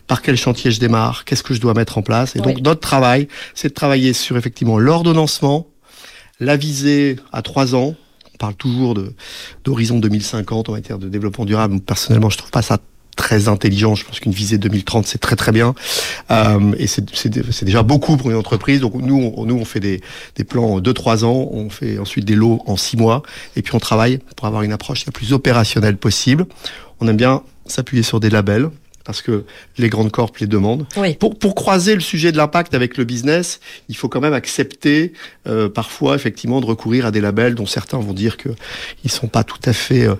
par 0.07 0.21
quel 0.21 0.38
chantier 0.38 0.71
je 0.71 0.79
démarre, 0.79 1.25
qu'est-ce 1.25 1.43
que 1.43 1.53
je 1.53 1.59
dois 1.59 1.73
mettre 1.73 1.97
en 1.97 2.01
place? 2.01 2.35
Et 2.35 2.39
donc 2.39 2.61
notre 2.61 2.79
travail, 2.79 3.27
c'est 3.55 3.69
de 3.69 3.73
travailler 3.73 4.13
sur 4.13 4.38
effectivement 4.38 4.79
l'ordonnancement, 4.79 5.67
la 6.39 6.55
visée 6.55 7.17
à 7.33 7.41
trois 7.41 7.75
ans. 7.75 7.95
On 8.33 8.38
parle 8.38 8.55
toujours 8.55 8.93
de 8.93 9.13
d'horizon 9.65 9.99
2050 9.99 10.69
en 10.69 10.71
matière 10.71 10.97
de 10.97 11.09
développement 11.09 11.43
durable. 11.43 11.81
Personnellement, 11.81 12.29
je 12.29 12.38
trouve 12.38 12.51
pas 12.51 12.61
ça 12.61 12.77
très 13.19 13.49
intelligent. 13.49 13.95
Je 13.95 14.05
pense 14.05 14.21
qu'une 14.21 14.31
visée 14.31 14.57
2030, 14.57 15.05
c'est 15.05 15.17
très 15.17 15.35
très 15.35 15.51
bien. 15.51 15.75
Euh, 16.31 16.71
et 16.77 16.88
c'est 16.88 17.65
déjà 17.65 17.83
beaucoup 17.83 18.15
pour 18.15 18.31
une 18.31 18.38
entreprise. 18.38 18.79
Donc 18.79 18.93
nous, 18.95 19.33
on, 19.35 19.45
nous, 19.45 19.57
on 19.57 19.65
fait 19.65 19.81
des, 19.81 19.99
des 20.38 20.45
plans 20.45 20.79
2-3 20.79 21.25
ans, 21.25 21.49
on 21.51 21.69
fait 21.69 21.99
ensuite 21.99 22.23
des 22.23 22.35
lots 22.35 22.63
en 22.65 22.77
6 22.77 22.95
mois, 22.95 23.21
et 23.57 23.61
puis 23.61 23.75
on 23.75 23.79
travaille 23.79 24.19
pour 24.38 24.47
avoir 24.47 24.63
une 24.63 24.71
approche 24.71 25.05
la 25.05 25.11
plus 25.11 25.33
opérationnelle 25.33 25.97
possible. 25.97 26.45
On 27.01 27.07
aime 27.09 27.17
bien 27.17 27.43
s'appuyer 27.65 28.03
sur 28.03 28.21
des 28.21 28.29
labels 28.29 28.69
parce 29.09 29.23
que 29.23 29.43
les 29.79 29.89
grandes 29.89 30.11
corps 30.11 30.31
les 30.39 30.45
demandent. 30.45 30.85
Pour, 31.17 31.35
pour 31.35 31.55
croiser 31.55 31.95
le 31.95 31.99
sujet 31.99 32.31
de 32.31 32.37
l'impact 32.37 32.75
avec 32.75 32.95
le 32.95 33.05
business, 33.05 33.59
il 33.87 33.95
faut 33.95 34.07
quand 34.07 34.21
même 34.21 34.35
accepter 34.35 35.13
euh, 35.47 35.67
parfois 35.67 36.13
effectivement 36.13 36.61
de 36.61 36.67
recourir 36.67 37.07
à 37.07 37.11
des 37.11 37.19
labels 37.19 37.55
dont 37.55 37.65
certains 37.65 37.97
vont 37.97 38.13
dire 38.13 38.37
que 38.37 38.49
ils 39.03 39.09
sont 39.09 39.25
pas 39.25 39.43
tout 39.43 39.57
à 39.65 39.73
fait 39.73 40.05
euh, 40.05 40.13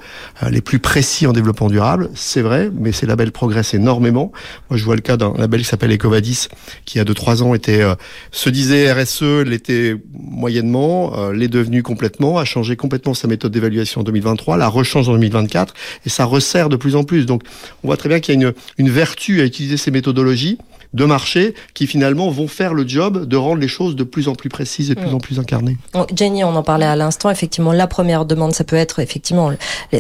les 0.50 0.62
plus 0.62 0.80
précis 0.80 1.28
en 1.28 1.34
développement 1.34 1.68
durable. 1.68 2.10
C'est 2.16 2.42
vrai, 2.42 2.72
mais 2.74 2.92
ces 2.92 3.06
labels 3.06 3.32
progressent 3.32 3.76
énormément. 3.76 4.32
Moi, 4.72 4.78
je 4.80 4.86
vois 4.86 4.96
le 4.96 5.02
cas 5.02 5.18
d'un 5.18 5.36
label 5.38 5.62
qui 5.62 5.68
s'appelle 5.68 5.94
Ecovadis, 5.94 6.48
qui 6.86 6.96
il 6.96 6.98
y 6.98 7.02
a 7.02 7.06
2-3 7.06 7.44
ans 7.44 7.54
était 7.54 7.84
euh, 7.84 7.94
se 8.32 8.50
disait 8.50 8.92
RSE, 8.92 9.44
l'était 9.46 9.98
moyennement, 10.12 11.30
l'est 11.30 11.48
devenu 11.48 11.84
complètement, 11.84 12.40
a 12.40 12.46
changé 12.46 12.76
complètement 12.76 13.14
sa 13.14 13.28
méthode 13.28 13.52
d'évaluation 13.52 14.02
en 14.02 14.04
2023, 14.04 14.58
la 14.58 14.68
rechange 14.68 15.10
en 15.10 15.14
2024, 15.14 15.76
et 16.08 16.10
ça 16.10 16.26
resserre 16.26 16.70
de 16.70 16.76
plus 16.76 16.96
en 16.96 17.04
plus. 17.04 17.28
Donc, 17.28 17.44
on 17.84 17.88
voit 17.88 17.98
très 17.98 18.10
bien 18.10 18.20
qu'il 18.20 18.34
y 18.34 18.44
a 18.44 18.52
une 18.79 18.79
une 18.80 18.90
vertu 18.90 19.42
à 19.42 19.46
utiliser 19.46 19.78
ces 19.78 19.92
méthodologies, 19.92 20.58
de 20.94 21.06
marché 21.06 21.54
qui 21.74 21.86
finalement 21.86 22.30
vont 22.30 22.48
faire 22.48 22.74
le 22.74 22.88
job 22.88 23.26
de 23.26 23.38
rendre 23.38 23.62
les 23.62 23.68
choses 23.68 23.96
de 23.96 24.04
plus 24.04 24.28
en 24.28 24.34
plus 24.34 24.50
précises 24.50 24.90
et 24.90 24.96
de 24.96 25.00
plus 25.00 25.14
en 25.14 25.20
plus 25.20 25.40
incarnées. 25.40 25.78
Jenny, 26.16 26.44
on 26.44 26.56
en 26.56 26.64
parlait 26.64 26.86
à 26.86 26.96
l'instant. 26.96 27.30
Effectivement, 27.30 27.72
la 27.72 27.88
première 27.88 28.26
demande, 28.26 28.54
ça 28.54 28.64
peut 28.64 28.76
être 28.76 29.00
effectivement 29.00 29.52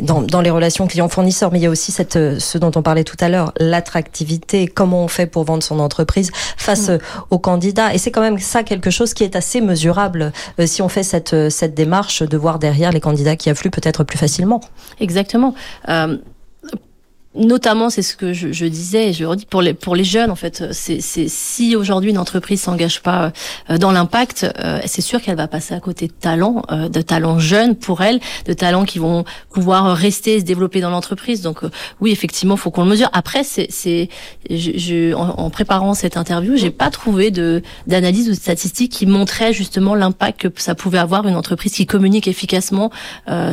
dans, 0.01 0.21
dans 0.21 0.41
les 0.41 0.49
relations 0.49 0.87
clients-fournisseurs, 0.87 1.51
mais 1.51 1.59
il 1.59 1.63
y 1.63 1.67
a 1.67 1.69
aussi 1.69 1.91
cette, 1.91 2.17
ce 2.39 2.57
dont 2.57 2.71
on 2.75 2.81
parlait 2.81 3.03
tout 3.03 3.17
à 3.19 3.29
l'heure, 3.29 3.53
l'attractivité. 3.59 4.67
Comment 4.67 5.03
on 5.03 5.07
fait 5.07 5.27
pour 5.27 5.43
vendre 5.43 5.61
son 5.61 5.79
entreprise 5.79 6.31
face 6.57 6.89
mm. 6.89 6.97
aux 7.29 7.39
candidats? 7.39 7.93
Et 7.93 7.97
c'est 7.99 8.11
quand 8.11 8.21
même 8.21 8.39
ça 8.39 8.63
quelque 8.63 8.89
chose 8.89 9.13
qui 9.13 9.23
est 9.23 9.35
assez 9.35 9.61
mesurable 9.61 10.31
euh, 10.59 10.65
si 10.65 10.81
on 10.81 10.89
fait 10.89 11.03
cette, 11.03 11.49
cette 11.49 11.75
démarche 11.75 12.23
de 12.23 12.37
voir 12.37 12.57
derrière 12.57 12.91
les 12.91 12.99
candidats 12.99 13.35
qui 13.35 13.49
affluent 13.51 13.69
peut-être 13.69 14.03
plus 14.03 14.17
facilement. 14.17 14.61
Exactement. 14.99 15.53
Euh, 15.87 16.17
notamment, 17.35 17.89
c'est 17.89 18.01
ce 18.01 18.15
que 18.15 18.33
je, 18.33 18.51
je, 18.51 18.65
disais, 18.65 19.09
et 19.09 19.13
je 19.13 19.23
redis 19.23 19.45
pour 19.45 19.61
les 19.61 19.73
pour 19.73 19.95
les 19.95 20.03
jeunes 20.03 20.31
en 20.31 20.35
fait. 20.35 20.63
C'est 20.71 20.99
si 20.99 21.75
aujourd'hui 21.75 22.09
une 22.09 22.17
entreprise 22.17 22.61
s'engage 22.61 23.01
pas 23.01 23.31
euh, 23.69 23.77
dans 23.77 23.91
l'impact, 23.91 24.51
euh, 24.59 24.79
c'est 24.85 25.01
sûr 25.01 25.21
qu'elle 25.21 25.37
va 25.37 25.47
passer 25.47 25.75
à 25.75 25.79
côté 25.79 26.07
de 26.07 26.13
talents, 26.13 26.63
euh, 26.71 26.89
de 26.89 27.01
talents 27.01 27.37
jeunes 27.37 27.75
pour 27.75 28.01
elle, 28.01 28.19
de 28.45 28.53
talents 28.53 28.83
qui 28.83 28.97
vont 28.97 29.25
pouvoir 29.51 29.95
rester 29.95 30.35
et 30.35 30.39
se 30.39 30.45
développer 30.45 30.81
dans 30.81 30.89
l'entreprise. 30.89 31.41
Donc 31.41 31.61
oui, 32.01 32.11
effectivement, 32.11 32.57
faut 32.57 32.71
qu'on 32.71 32.83
le 32.83 32.89
mesure. 32.89 33.09
Après, 33.13 33.43
c'est 33.43 33.67
c'est 33.69 34.09
je, 34.49 35.13
en, 35.13 35.29
en, 35.29 35.49
préparant 35.51 35.93
cette 35.93 36.17
interview, 36.17 36.57
j'ai 36.57 36.71
pas 36.71 36.89
trouvé 36.89 37.29
de 37.29 37.61
d'analyse 37.85 38.27
ou 38.27 38.31
de 38.31 38.35
statistiques 38.35 38.91
qui 38.91 39.05
montraient 39.05 39.53
justement 39.53 39.93
l'impact 39.93 40.49
que 40.49 40.61
ça 40.61 40.73
pouvait 40.73 40.97
avoir 40.97 41.27
une 41.27 41.35
entreprise 41.35 41.73
qui 41.73 41.85
communique 41.85 42.27
efficacement 42.27 42.91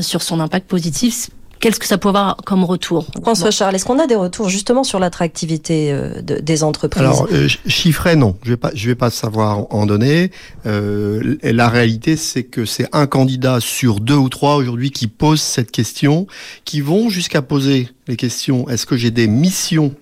sur 0.00 0.22
son 0.22 0.40
impact 0.40 0.66
positif 0.66 1.28
Qu'est-ce 1.60 1.80
que 1.80 1.86
ça 1.86 1.98
peut 1.98 2.08
avoir 2.08 2.36
comme 2.44 2.64
retour 2.64 3.06
François 3.22 3.50
Charles, 3.50 3.74
est-ce 3.74 3.84
qu'on 3.84 3.98
a 3.98 4.06
des 4.06 4.14
retours 4.14 4.48
justement 4.48 4.84
sur 4.84 4.98
l'attractivité 4.98 5.90
euh, 5.92 6.20
de, 6.20 6.36
des 6.36 6.62
entreprises 6.62 7.00
Alors, 7.00 7.28
euh, 7.32 7.48
chiffré, 7.66 8.16
non. 8.16 8.36
Je 8.42 8.50
vais 8.50 8.56
pas, 8.56 8.70
je 8.74 8.88
vais 8.88 8.94
pas 8.94 9.10
savoir 9.10 9.72
en 9.72 9.86
donner. 9.86 10.30
Euh, 10.66 11.36
la 11.42 11.68
réalité, 11.68 12.16
c'est 12.16 12.44
que 12.44 12.64
c'est 12.64 12.88
un 12.92 13.06
candidat 13.06 13.60
sur 13.60 14.00
deux 14.00 14.14
ou 14.14 14.28
trois 14.28 14.56
aujourd'hui 14.56 14.90
qui 14.90 15.06
pose 15.06 15.40
cette 15.40 15.70
question, 15.70 16.26
qui 16.64 16.80
vont 16.80 17.08
jusqu'à 17.08 17.42
poser 17.42 17.88
les 18.06 18.16
questions. 18.16 18.68
Est-ce 18.68 18.86
que 18.86 18.96
j'ai 18.96 19.10
des 19.10 19.26
missions 19.26 19.94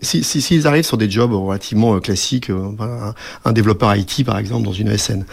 S'ils 0.00 0.24
si, 0.24 0.40
si, 0.40 0.66
arrivent 0.66 0.84
sur 0.84 0.96
des 0.96 1.10
jobs 1.10 1.32
relativement 1.32 1.96
euh, 1.96 2.00
classiques, 2.00 2.50
euh, 2.50 2.70
un, 3.44 3.52
développeur 3.52 3.94
IT 3.94 4.24
par 4.24 4.38
exemple 4.38 4.64
dans 4.64 4.72
une 4.72 4.88
ESN, 4.88 5.24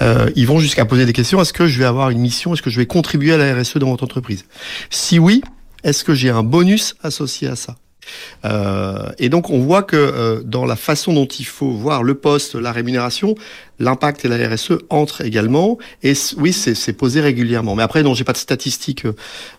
euh, 0.00 0.30
ils 0.36 0.46
vont 0.46 0.58
jusqu'à 0.58 0.84
poser 0.84 1.06
des 1.06 1.12
questions. 1.12 1.40
Est-ce 1.40 1.52
que 1.52 1.66
je 1.66 1.78
vais 1.78 1.84
avoir 1.84 2.10
une 2.10 2.18
mission? 2.18 2.54
Est-ce 2.54 2.62
que 2.62 2.70
je 2.70 2.78
vais 2.78 2.86
contribuer 2.86 3.32
à 3.32 3.36
la 3.36 3.54
RSE 3.54 3.76
dans 3.76 3.90
votre 3.90 4.04
entreprise? 4.04 4.44
Si 4.90 5.18
oui, 5.18 5.42
est-ce 5.84 6.04
que 6.04 6.14
j'ai 6.14 6.30
un 6.30 6.42
bonus 6.42 6.94
associé 7.02 7.48
à 7.48 7.56
ça? 7.56 7.76
Euh, 8.44 9.10
et 9.18 9.28
donc 9.28 9.50
on 9.50 9.60
voit 9.60 9.82
que 9.82 9.96
euh, 9.96 10.42
dans 10.44 10.64
la 10.64 10.76
façon 10.76 11.12
dont 11.12 11.26
il 11.26 11.46
faut 11.46 11.70
voir 11.70 12.02
le 12.02 12.14
poste, 12.14 12.54
la 12.54 12.72
rémunération, 12.72 13.34
l'impact 13.82 14.24
et 14.24 14.28
la 14.28 14.48
RSE 14.48 14.72
entrent 14.90 15.22
également. 15.22 15.78
Et 16.02 16.14
oui, 16.36 16.52
c'est 16.52 16.92
posé 16.92 17.20
régulièrement. 17.20 17.74
Mais 17.74 17.82
après, 17.82 18.02
non, 18.02 18.14
j'ai 18.14 18.24
pas 18.24 18.32
de 18.32 18.38
statistiques 18.38 19.04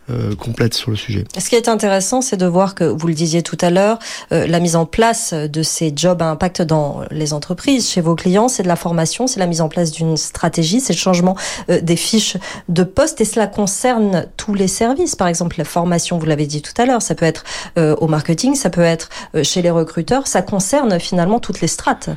euh, 0.10 0.36
complètes 0.36 0.74
sur 0.74 0.92
le 0.92 0.98
sujet. 0.98 1.26
Ce 1.38 1.50
qui 1.50 1.56
est 1.56 1.68
intéressant, 1.68 2.22
c'est 2.22 2.38
de 2.38 2.46
voir 2.46 2.76
que 2.76 2.84
vous 2.84 3.08
le 3.08 3.14
disiez 3.14 3.44
tout 3.44 3.58
à 3.62 3.70
l'heure, 3.70 4.00
la 4.32 4.60
mise 4.60 4.76
en 4.76 4.86
place 4.86 5.34
de 5.34 5.64
ces 5.64 5.94
jobs 5.96 6.22
à 6.22 6.30
impact 6.30 6.62
dans 6.62 7.02
les 7.12 7.34
entreprises, 7.34 7.90
chez 7.90 8.02
vos 8.02 8.16
clients, 8.16 8.48
c'est 8.48 8.64
de 8.64 8.68
la 8.68 8.76
formation, 8.76 9.28
c'est 9.28 9.40
la 9.40 9.48
mise 9.48 9.62
en 9.62 9.70
place 9.70 9.92
d'une 9.92 10.18
stratégie, 10.18 10.80
c'est 10.80 10.94
le 10.94 10.98
changement 10.98 11.36
des 11.70 11.96
fiches 11.96 12.38
de 12.70 12.84
poste, 12.84 13.22
et 13.22 13.26
cela 13.26 13.48
concerne 13.48 14.26
tous 14.38 14.54
les 14.54 14.68
services. 14.68 15.16
Par 15.16 15.28
exemple, 15.28 15.56
la 15.58 15.66
formation, 15.66 16.18
vous 16.18 16.26
l'avez 16.26 16.48
dit 16.48 16.62
tout 16.62 16.74
à 16.78 16.86
l'heure, 16.86 17.02
ça 17.02 17.16
peut 17.16 17.26
être 17.26 17.44
au 17.78 18.08
marketing 18.08 18.54
ça 18.56 18.70
peut 18.70 18.82
être 18.82 19.10
euh, 19.36 19.44
chez 19.44 19.62
les 19.62 19.70
recruteurs, 19.70 20.28
ça 20.28 20.42
concerne 20.42 21.00
finalement 21.00 21.40
toutes 21.40 21.62
les 21.62 21.68
strates. 21.68 22.10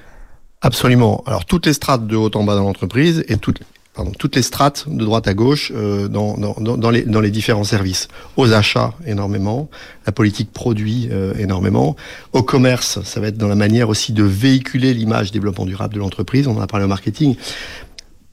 Absolument. 0.62 1.22
Alors 1.26 1.44
toutes 1.44 1.66
les 1.66 1.72
strates 1.72 2.06
de 2.06 2.16
haut 2.16 2.30
en 2.34 2.44
bas 2.44 2.54
dans 2.54 2.64
l'entreprise 2.64 3.25
et 3.28 3.36
toutes, 3.36 3.60
toutes 4.18 4.36
les 4.36 4.42
strates 4.42 4.86
de 4.88 5.04
droite 5.04 5.28
à 5.28 5.34
gauche 5.34 5.72
euh, 5.75 6.08
dans, 6.08 6.36
dans, 6.36 6.76
dans, 6.76 6.90
les, 6.90 7.02
dans 7.02 7.20
les 7.20 7.30
différents 7.30 7.64
services. 7.64 8.08
Aux 8.36 8.52
achats 8.52 8.94
énormément, 9.06 9.68
la 10.06 10.12
politique 10.12 10.52
produit 10.52 11.08
euh, 11.12 11.34
énormément. 11.38 11.96
Au 12.32 12.42
commerce, 12.42 13.02
ça 13.02 13.20
va 13.20 13.28
être 13.28 13.38
dans 13.38 13.48
la 13.48 13.54
manière 13.54 13.88
aussi 13.88 14.12
de 14.12 14.22
véhiculer 14.22 14.94
l'image 14.94 15.30
développement 15.30 15.66
durable 15.66 15.95
de 15.95 16.00
l'entreprise. 16.00 16.47
On 16.47 16.56
en 16.56 16.60
a 16.60 16.66
parlé 16.66 16.84
au 16.84 16.88
marketing. 16.88 17.36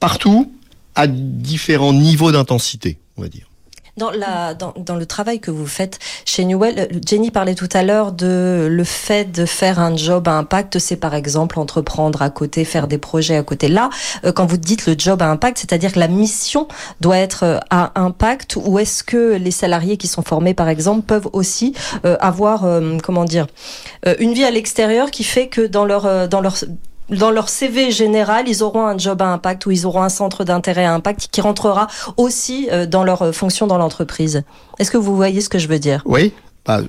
Partout, 0.00 0.52
à 0.94 1.06
différents 1.06 1.92
niveaux 1.92 2.32
d'intensité, 2.32 2.98
on 3.16 3.22
va 3.22 3.28
dire. 3.28 3.48
Dans, 3.96 4.10
la, 4.10 4.54
dans, 4.54 4.74
dans, 4.76 4.96
le 4.96 5.06
travail 5.06 5.38
que 5.38 5.52
vous 5.52 5.68
faites 5.68 6.00
chez 6.24 6.44
Newell, 6.44 6.80
euh, 6.80 6.98
Jenny 7.06 7.30
parlait 7.30 7.54
tout 7.54 7.68
à 7.72 7.84
l'heure 7.84 8.10
de 8.10 8.66
le 8.68 8.82
fait 8.82 9.30
de 9.30 9.46
faire 9.46 9.78
un 9.78 9.96
job 9.96 10.26
à 10.26 10.32
impact, 10.32 10.80
c'est 10.80 10.96
par 10.96 11.14
exemple 11.14 11.60
entreprendre 11.60 12.20
à 12.20 12.28
côté, 12.28 12.64
faire 12.64 12.88
des 12.88 12.98
projets 12.98 13.36
à 13.36 13.44
côté. 13.44 13.68
Là, 13.68 13.90
euh, 14.24 14.32
quand 14.32 14.46
vous 14.46 14.56
dites 14.56 14.86
le 14.86 14.96
job 14.98 15.22
à 15.22 15.30
impact, 15.30 15.58
c'est-à-dire 15.58 15.92
que 15.92 16.00
la 16.00 16.08
mission 16.08 16.66
doit 17.00 17.18
être 17.18 17.44
euh, 17.44 17.60
à 17.70 17.92
impact 17.94 18.56
ou 18.56 18.80
est-ce 18.80 19.04
que 19.04 19.36
les 19.36 19.52
salariés 19.52 19.96
qui 19.96 20.08
sont 20.08 20.22
formés, 20.22 20.54
par 20.54 20.68
exemple, 20.68 21.02
peuvent 21.02 21.28
aussi 21.32 21.72
avoir, 22.02 22.66
comment 23.02 23.24
dire, 23.24 23.46
une 24.18 24.32
vie 24.32 24.44
à 24.44 24.50
l'extérieur 24.50 25.10
qui 25.10 25.22
fait 25.24 25.48
que 25.48 25.66
dans 25.66 25.84
leur, 25.84 26.28
dans 26.28 26.40
leur 26.40 26.56
dans 27.10 27.30
leur 27.30 27.48
CV 27.48 27.90
général, 27.90 28.48
ils 28.48 28.62
auront 28.62 28.86
un 28.86 28.96
job 28.98 29.22
à 29.22 29.26
impact 29.26 29.66
ou 29.66 29.70
ils 29.70 29.86
auront 29.86 30.02
un 30.02 30.08
centre 30.08 30.44
d'intérêt 30.44 30.84
à 30.84 30.94
impact 30.94 31.28
qui 31.30 31.40
rentrera 31.40 31.86
aussi 32.16 32.68
euh, 32.70 32.86
dans 32.86 33.04
leur 33.04 33.22
euh, 33.22 33.32
fonction 33.32 33.66
dans 33.66 33.78
l'entreprise. 33.78 34.42
Est-ce 34.78 34.90
que 34.90 34.96
vous 34.96 35.16
voyez 35.16 35.40
ce 35.40 35.48
que 35.48 35.58
je 35.58 35.68
veux 35.68 35.78
dire? 35.78 36.02
Oui. 36.06 36.32
Bah, 36.66 36.80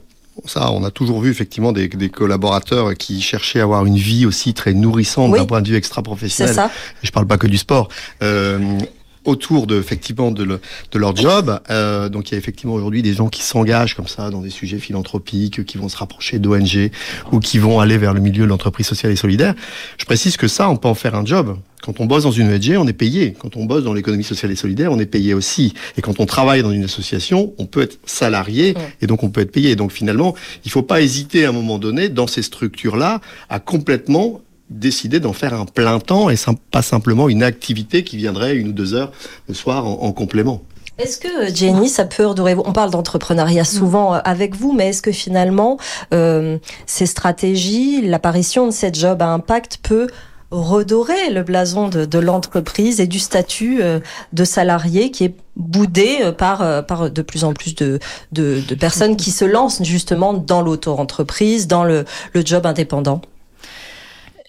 ça, 0.45 0.71
on 0.71 0.84
a 0.84 0.91
toujours 0.91 1.21
vu 1.21 1.32
effectivement 1.32 1.71
des, 1.71 1.88
des, 1.88 2.10
collaborateurs 2.10 2.93
qui 2.95 3.21
cherchaient 3.21 3.62
à 3.62 3.63
avoir 3.63 3.86
une 3.86 3.97
vie 3.97 4.25
aussi 4.25 4.54
très 4.54 4.73
nourrissante 4.73 5.34
d'un 5.34 5.45
point 5.45 5.62
de 5.62 5.69
vue 5.69 5.75
extra-professionnel. 5.75 6.54
C'est 6.54 6.60
ça. 6.60 6.69
je 7.04 7.12
parle 7.12 7.28
pas 7.28 7.38
que 7.38 7.47
du 7.47 7.58
sport. 7.58 7.88
Euh, 8.21 8.80
autour 9.26 9.68
de 9.68 9.78
effectivement 9.78 10.32
de, 10.32 10.44
le, 10.44 10.60
de 10.92 11.00
leur 11.00 11.16
job. 11.16 11.60
Euh, 11.70 12.10
donc 12.10 12.30
il 12.30 12.34
y 12.34 12.36
a 12.36 12.38
effectivement 12.38 12.74
aujourd'hui 12.74 13.02
des 13.02 13.14
gens 13.14 13.28
qui 13.28 13.42
s'engagent 13.42 13.96
comme 13.96 14.08
ça 14.08 14.30
dans 14.30 14.42
des 14.42 14.50
sujets 14.50 14.80
philanthropiques, 14.80 15.66
qui 15.66 15.78
vont 15.78 15.90
se 15.90 15.98
rapprocher 15.98 16.40
d'ONG 16.40 16.92
ou 17.32 17.40
qui 17.40 17.58
vont 17.60 17.80
aller 17.80 17.98
vers 17.98 18.14
le 18.14 18.22
milieu 18.22 18.44
de 18.44 18.50
l'entreprise 18.50 18.86
sociale 18.86 19.12
et 19.12 19.16
solidaire. 19.16 19.56
Je 19.98 20.06
précise 20.06 20.38
que 20.38 20.48
ça, 20.48 20.70
on 20.70 20.78
peut 20.78 20.88
en 20.88 20.96
faire 20.96 21.16
un 21.16 21.26
job. 21.26 21.58
Quand 21.86 22.00
on 22.00 22.06
bosse 22.06 22.24
dans 22.24 22.32
une 22.32 22.52
ONG, 22.52 22.76
on 22.80 22.88
est 22.88 22.94
payé. 22.94 23.36
Quand 23.38 23.58
on 23.58 23.66
bosse 23.66 23.84
dans 23.84 23.94
l'économie 23.94 24.24
sociale 24.24 24.52
et 24.52 24.56
solidaire, 24.56 24.92
on 24.92 24.98
est 24.98 25.06
payé 25.06 25.36
aussi. 25.36 25.76
Et 25.98 26.02
quand 26.02 26.20
on 26.20 26.26
travaille 26.26 26.64
dans 26.64 26.72
une 26.72 26.84
association, 26.84 27.54
on 27.60 27.68
peut 27.68 27.84
être 27.84 28.00
salarié 28.06 28.74
et 29.02 29.08
donc 29.08 29.22
on 29.22 29.30
peut 29.30 29.42
être 29.42 29.52
payé. 29.52 29.76
Donc 29.76 29.92
finalement, 29.92 30.34
il 30.64 30.70
ne 30.70 30.72
faut 30.72 30.82
pas 30.82 31.02
hésiter 31.02 31.46
à 31.46 31.50
un 31.50 31.52
moment 31.52 31.78
donné 31.78 32.10
dans 32.10 32.26
ces 32.26 32.42
structures-là 32.42 33.22
à 33.50 33.60
complètement 33.60 34.42
décider 34.69 35.19
d'en 35.19 35.34
faire 35.34 35.54
un 35.54 35.65
plein 35.65 35.99
temps 35.99 36.30
et 36.30 36.36
pas 36.71 36.82
simplement 36.82 37.30
une 37.30 37.43
activité 37.43 38.04
qui 38.04 38.17
viendrait 38.17 38.56
une 38.56 38.69
ou 38.69 38.73
deux 38.73 38.93
heures 38.93 39.12
le 39.47 39.54
soir 39.54 39.86
en, 39.86 40.12
complément. 40.12 40.62
Est-ce 40.97 41.19
que 41.19 41.54
Jenny, 41.54 41.89
ça 41.89 42.06
peut 42.06 42.25
redorer 42.25 42.56
On 42.56 42.71
parle 42.71 42.89
d'entrepreneuriat 42.89 43.65
souvent 43.65 44.15
euh, 44.15 44.19
avec 44.23 44.56
vous, 44.56 44.71
mais 44.71 44.89
est-ce 44.89 45.01
que 45.01 45.12
finalement 45.12 45.78
euh, 46.13 46.58
ces 46.86 47.06
stratégies, 47.06 48.01
l'apparition 48.01 48.65
de 48.65 48.71
cette 48.71 48.97
job 48.97 49.21
à 49.21 49.28
impact 49.28 49.80
peut 49.84 50.08
redorer 50.51 51.32
le 51.32 51.43
blason 51.43 51.89
de, 51.89 52.19
l'entreprise 52.19 53.01
et 53.01 53.08
du 53.08 53.19
statut 53.19 53.82
euh, 53.82 53.99
de 54.32 54.45
salarié 54.45 55.12
qui 55.12 55.25
est 55.25 55.36
boudé 55.58 56.19
par, 56.38 56.86
par 56.86 57.10
de 57.10 57.21
plus 57.21 57.43
en 57.43 57.54
plus 57.54 57.75
de, 57.75 57.99
de, 58.32 58.62
de 58.65 58.75
personnes 58.75 59.17
qui 59.17 59.32
se 59.32 59.43
lancent 59.43 59.84
justement 59.84 60.34
dans 60.34 60.62
l'auto-entreprise, 60.62 61.67
dans 61.67 61.84
le, 61.84 62.06
le 62.34 62.45
job 62.45 62.65
indépendant? 62.65 63.21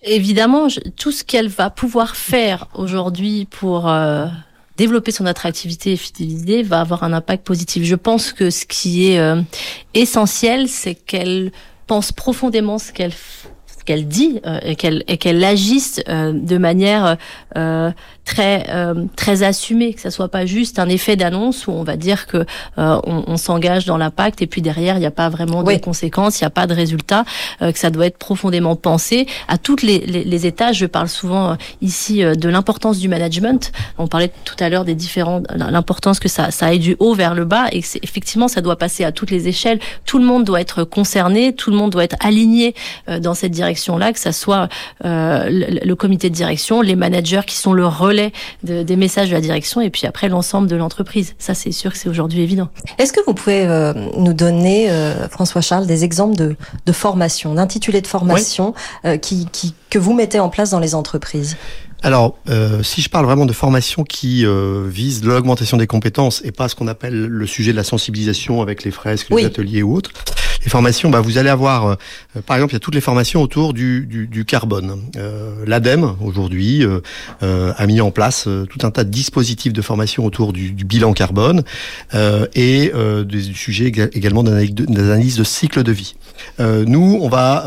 Évidemment, 0.07 0.69
tout 0.97 1.13
ce 1.13 1.25
qu'elle 1.25 1.49
va 1.49 1.71
pouvoir 1.71 2.17
faire 2.17 2.69
aujourd'hui 2.75 3.47
pour 3.51 3.89
euh, 3.89 4.27
développer 4.77 5.11
son 5.11 5.27
attractivité 5.27 5.93
et 5.93 5.97
fidéliser 5.97 6.63
va 6.63 6.81
avoir 6.81 7.03
un 7.03 7.13
impact 7.13 7.45
positif. 7.45 7.85
Je 7.85 7.95
pense 7.95 8.33
que 8.33 8.51
ce 8.51 8.65
qui 8.65 9.09
est 9.11 9.19
euh, 9.19 9.43
essentiel, 9.95 10.69
c'est 10.69 10.95
qu'elle 10.95 11.53
pense 11.87 12.13
profondément 12.13 12.79
ce 12.79 12.93
qu'elle 12.93 13.13
qu'elle 13.85 14.09
dit 14.09 14.41
euh, 14.45 14.59
et 14.63 14.75
qu'elle 14.75 15.05
et 15.07 15.17
qu'elle 15.17 15.45
agisse 15.45 16.01
de 16.09 16.59
manière 16.59 17.17
très 18.27 18.67
euh, 18.71 19.05
très 19.15 19.45
assumé, 19.45 19.95
que 19.95 20.01
ça 20.01 20.11
soit 20.11 20.29
pas 20.29 20.45
juste 20.45 20.79
un 20.79 20.89
effet 20.89 21.17
d'annonce 21.17 21.67
où 21.69 21.71
on 21.71 21.85
va 21.85 21.97
dire 21.97 22.27
que 22.27 22.39
euh, 22.39 23.01
on, 23.05 23.25
on 23.27 23.37
s'engage 23.37 23.87
dans 23.87 23.97
l'impact 23.97 24.43
et 24.43 24.47
puis 24.47 24.61
derrière 24.61 24.97
il 24.97 25.01
n'y 25.01 25.07
a 25.07 25.13
pas 25.13 25.29
vraiment 25.29 25.63
de 25.63 25.77
conséquences, 25.77 26.41
il 26.41 26.43
n'y 26.43 26.49
a 26.49 26.51
pas 26.51 26.67
de 26.67 26.75
résultats, 26.75 27.25
euh, 27.63 27.71
que 27.73 27.79
ça 27.79 27.91
doit 27.91 28.07
être 28.07 28.19
profondément 28.19 28.75
pensé 28.75 29.27
à 29.47 29.59
toutes 29.59 29.83
les, 29.83 30.01
les, 30.01 30.25
les 30.25 30.47
étages. 30.47 30.79
Je 30.79 30.87
parle 30.87 31.09
souvent 31.09 31.53
euh, 31.53 31.55
ici 31.81 32.23
de 32.23 32.49
l'importance 32.49 32.99
du 32.99 33.09
management. 33.09 33.71
On 33.97 34.09
parlait 34.09 34.33
tout 34.45 34.57
à 34.59 34.69
l'heure 34.69 34.85
des 34.85 34.97
différents 34.97 35.43
l'importance 35.55 36.19
que 36.19 36.29
ça 36.29 36.51
ça 36.51 36.67
aille 36.67 36.81
du 36.81 36.97
haut 36.99 37.15
vers 37.15 37.35
le 37.35 37.45
bas 37.45 37.67
et 37.71 37.81
que 37.81 37.87
effectivement 38.03 38.49
ça 38.49 38.61
doit 38.61 38.77
passer 38.77 39.05
à 39.05 39.13
toutes 39.13 39.31
les 39.31 39.47
échelles. 39.47 39.79
Tout 40.05 40.19
le 40.19 40.25
monde 40.25 40.43
doit 40.43 40.61
être 40.61 40.83
concerné, 40.83 41.53
tout 41.55 41.71
le 41.71 41.77
monde 41.77 41.93
doit 41.93 42.05
être 42.05 42.17
aligné 42.21 42.75
dans 43.21 43.35
cette 43.35 43.53
direction-là, 43.53 44.13
que 44.13 44.19
ça 44.19 44.33
soit 44.33 44.69
le, 45.05 45.85
le, 45.87 45.95
comité 45.95 46.29
de 46.29 46.35
direction, 46.35 46.81
les 46.81 46.97
managers 46.97 47.43
qui 47.47 47.55
sont 47.57 47.73
le 47.73 47.87
relais 47.87 48.16
relais 48.17 48.33
des 48.63 48.97
messages 48.97 49.29
de 49.29 49.35
la 49.35 49.41
direction 49.41 49.81
et 49.81 49.91
puis 49.91 50.07
après 50.07 50.29
l'ensemble 50.29 50.69
de 50.69 50.77
l'entreprise. 50.77 51.35
Ça, 51.39 51.55
c'est 51.55 51.73
sûr 51.73 51.93
que 51.93 51.99
c'est 51.99 52.09
aujourd'hui 52.09 52.43
évident. 52.43 52.69
Est-ce 52.99 53.13
que 53.13 53.21
vous 53.27 53.35
pouvez 53.35 53.67
euh, 53.67 53.93
nous 54.17 54.33
donner, 54.33 54.91
euh, 54.91 55.29
François 55.29 55.61
Charles, 55.61 55.87
des 55.87 56.05
exemples 56.05 56.37
de, 56.37 56.57
de 56.85 56.93
formation, 56.93 57.55
d'intitulés 57.55 58.01
de 58.01 58.07
formation 58.07 58.75
euh, 59.05 59.17
qui, 59.17 59.47
qui, 59.53 59.75
que 59.91 59.99
vous 59.99 60.15
mettez 60.15 60.41
en 60.41 60.49
place 60.49 60.71
dans 60.71 60.81
les 60.81 60.95
entreprises? 60.95 61.57
Alors, 62.03 62.37
euh, 62.51 62.83
si 62.83 63.01
je 63.01 63.09
parle 63.09 63.25
vraiment 63.25 63.47
de 63.47 63.53
formation 63.53 64.05
qui 64.05 64.45
euh, 64.45 64.87
vise 64.87 65.25
l'augmentation 65.25 65.77
des 65.77 65.87
compétences 65.87 66.43
et 66.45 66.53
pas 66.53 66.69
ce 66.69 66.75
qu'on 66.75 66.89
appelle 66.89 67.27
le 67.27 67.47
sujet 67.47 67.73
de 67.73 67.77
la 67.77 67.85
sensibilisation 67.85 68.61
avec 68.61 68.85
les 68.85 68.91
fresques, 68.91 69.29
les 69.31 69.47
ateliers 69.47 69.83
ou 69.83 69.97
autres, 69.97 70.11
les 70.67 70.71
formations, 70.71 71.11
bah, 71.11 71.21
vous 71.21 71.39
allez 71.39 71.49
avoir, 71.49 71.87
euh, 71.87 71.95
par 72.45 72.57
exemple, 72.57 72.73
il 72.73 72.75
y 72.75 72.77
a 72.77 72.81
toutes 72.81 72.97
les 72.97 73.01
formations 73.01 73.41
autour 73.41 73.73
du, 73.73 74.45
carbone. 74.47 75.01
Euh, 75.17 75.55
L'ADEME, 75.65 76.17
aujourd'hui, 76.21 76.85
euh, 76.85 77.73
a 77.77 77.87
mis 77.87 78.01
en 78.01 78.11
place 78.11 78.49
tout 78.69 78.85
un 78.85 78.91
tas 78.91 79.05
de 79.05 79.11
dispositifs 79.11 79.73
de 79.73 79.83
formation 79.83 80.27
autour 80.27 80.53
du, 80.53 80.73
bilan 80.73 81.13
carbone 81.13 81.63
et 82.55 82.93
des 83.25 83.43
sujets 83.55 83.87
également 83.87 84.43
d'analyse 84.43 85.37
de 85.37 85.45
cycle 85.45 85.83
de 85.83 85.93
vie. 85.93 86.15
nous, 86.59 87.19
on 87.21 87.29
va 87.29 87.65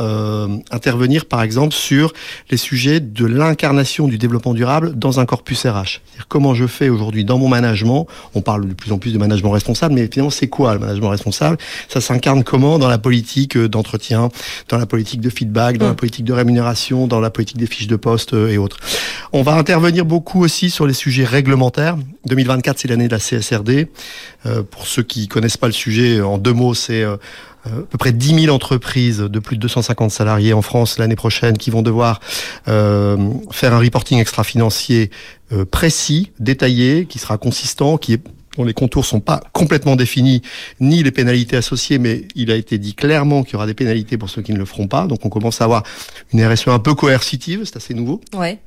intervenir, 0.71 1.25
par 1.25 1.41
exemple, 1.41 1.73
sur 1.73 2.13
les 2.49 2.57
sujets 2.57 2.99
de 2.99 3.25
l'incarnation 3.25 4.07
du 4.07 4.17
développement 4.17 4.53
durable 4.53 4.97
dans 4.97 5.19
un 5.19 5.25
corpus 5.25 5.65
RH. 5.65 6.01
Comment 6.27 6.53
je 6.53 6.67
fais 6.67 6.89
aujourd'hui 6.89 7.23
dans 7.23 7.37
mon 7.37 7.47
management, 7.47 8.07
on 8.35 8.41
parle 8.41 8.67
de 8.67 8.73
plus 8.73 8.91
en 8.91 8.97
plus 8.97 9.13
de 9.13 9.17
management 9.17 9.51
responsable, 9.51 9.95
mais 9.95 10.09
finalement, 10.11 10.31
c'est 10.31 10.47
quoi 10.47 10.73
le 10.73 10.79
management 10.79 11.09
responsable? 11.09 11.57
Ça 11.87 12.01
s'incarne 12.01 12.43
comment 12.43 12.77
la 12.89 12.97
politique 12.97 13.55
euh, 13.57 13.69
d'entretien, 13.69 14.29
dans 14.67 14.77
la 14.77 14.85
politique 14.85 15.21
de 15.21 15.29
feedback, 15.29 15.77
dans 15.77 15.87
la 15.87 15.93
mm. 15.93 15.95
politique 15.95 16.25
de 16.25 16.33
rémunération, 16.33 17.07
dans 17.07 17.19
la 17.19 17.29
politique 17.29 17.57
des 17.57 17.67
fiches 17.67 17.87
de 17.87 17.95
poste 17.95 18.33
euh, 18.33 18.49
et 18.49 18.57
autres. 18.57 18.77
On 19.31 19.41
va 19.41 19.53
intervenir 19.53 20.05
beaucoup 20.05 20.43
aussi 20.43 20.69
sur 20.69 20.87
les 20.87 20.93
sujets 20.93 21.25
réglementaires. 21.25 21.97
2024, 22.25 22.79
c'est 22.79 22.87
l'année 22.87 23.07
de 23.07 23.13
la 23.13 23.19
CSRD. 23.19 23.87
Euh, 24.45 24.63
pour 24.63 24.87
ceux 24.87 25.03
qui 25.03 25.27
connaissent 25.27 25.57
pas 25.57 25.67
le 25.67 25.73
sujet, 25.73 26.21
en 26.21 26.37
deux 26.37 26.53
mots, 26.53 26.73
c'est 26.73 27.03
à 27.03 27.17
peu 27.89 27.97
près 27.97 28.13
10 28.13 28.45
000 28.45 28.55
entreprises 28.55 29.19
de 29.19 29.39
plus 29.39 29.57
de 29.57 29.61
250 29.61 30.11
salariés 30.11 30.53
en 30.53 30.61
France 30.61 30.97
l'année 30.97 31.17
prochaine 31.17 31.57
qui 31.57 31.69
vont 31.71 31.81
devoir 31.81 32.21
faire 32.65 33.73
un 33.73 33.79
reporting 33.79 34.19
extra-financier 34.19 35.11
précis, 35.69 36.31
détaillé, 36.39 37.05
qui 37.05 37.19
sera 37.19 37.37
consistant, 37.37 37.97
qui 37.97 38.13
est 38.13 38.21
dont 38.57 38.63
les 38.63 38.73
contours 38.73 39.05
sont 39.05 39.19
pas 39.19 39.41
complètement 39.53 39.95
définis, 39.95 40.41
ni 40.79 41.03
les 41.03 41.11
pénalités 41.11 41.57
associées, 41.57 41.99
mais 41.99 42.27
il 42.35 42.51
a 42.51 42.55
été 42.55 42.77
dit 42.77 42.93
clairement 42.93 43.43
qu'il 43.43 43.53
y 43.53 43.55
aura 43.55 43.67
des 43.67 43.73
pénalités 43.73 44.17
pour 44.17 44.29
ceux 44.29 44.41
qui 44.41 44.53
ne 44.53 44.57
le 44.57 44.65
feront 44.65 44.87
pas. 44.87 45.07
Donc 45.07 45.25
on 45.25 45.29
commence 45.29 45.61
à 45.61 45.65
avoir 45.65 45.83
une 46.33 46.45
RSE 46.45 46.67
un 46.67 46.79
peu 46.79 46.93
coercitive, 46.93 47.61
c'est 47.65 47.77
assez 47.77 47.93
nouveau. 47.93 48.21
Ouais 48.33 48.59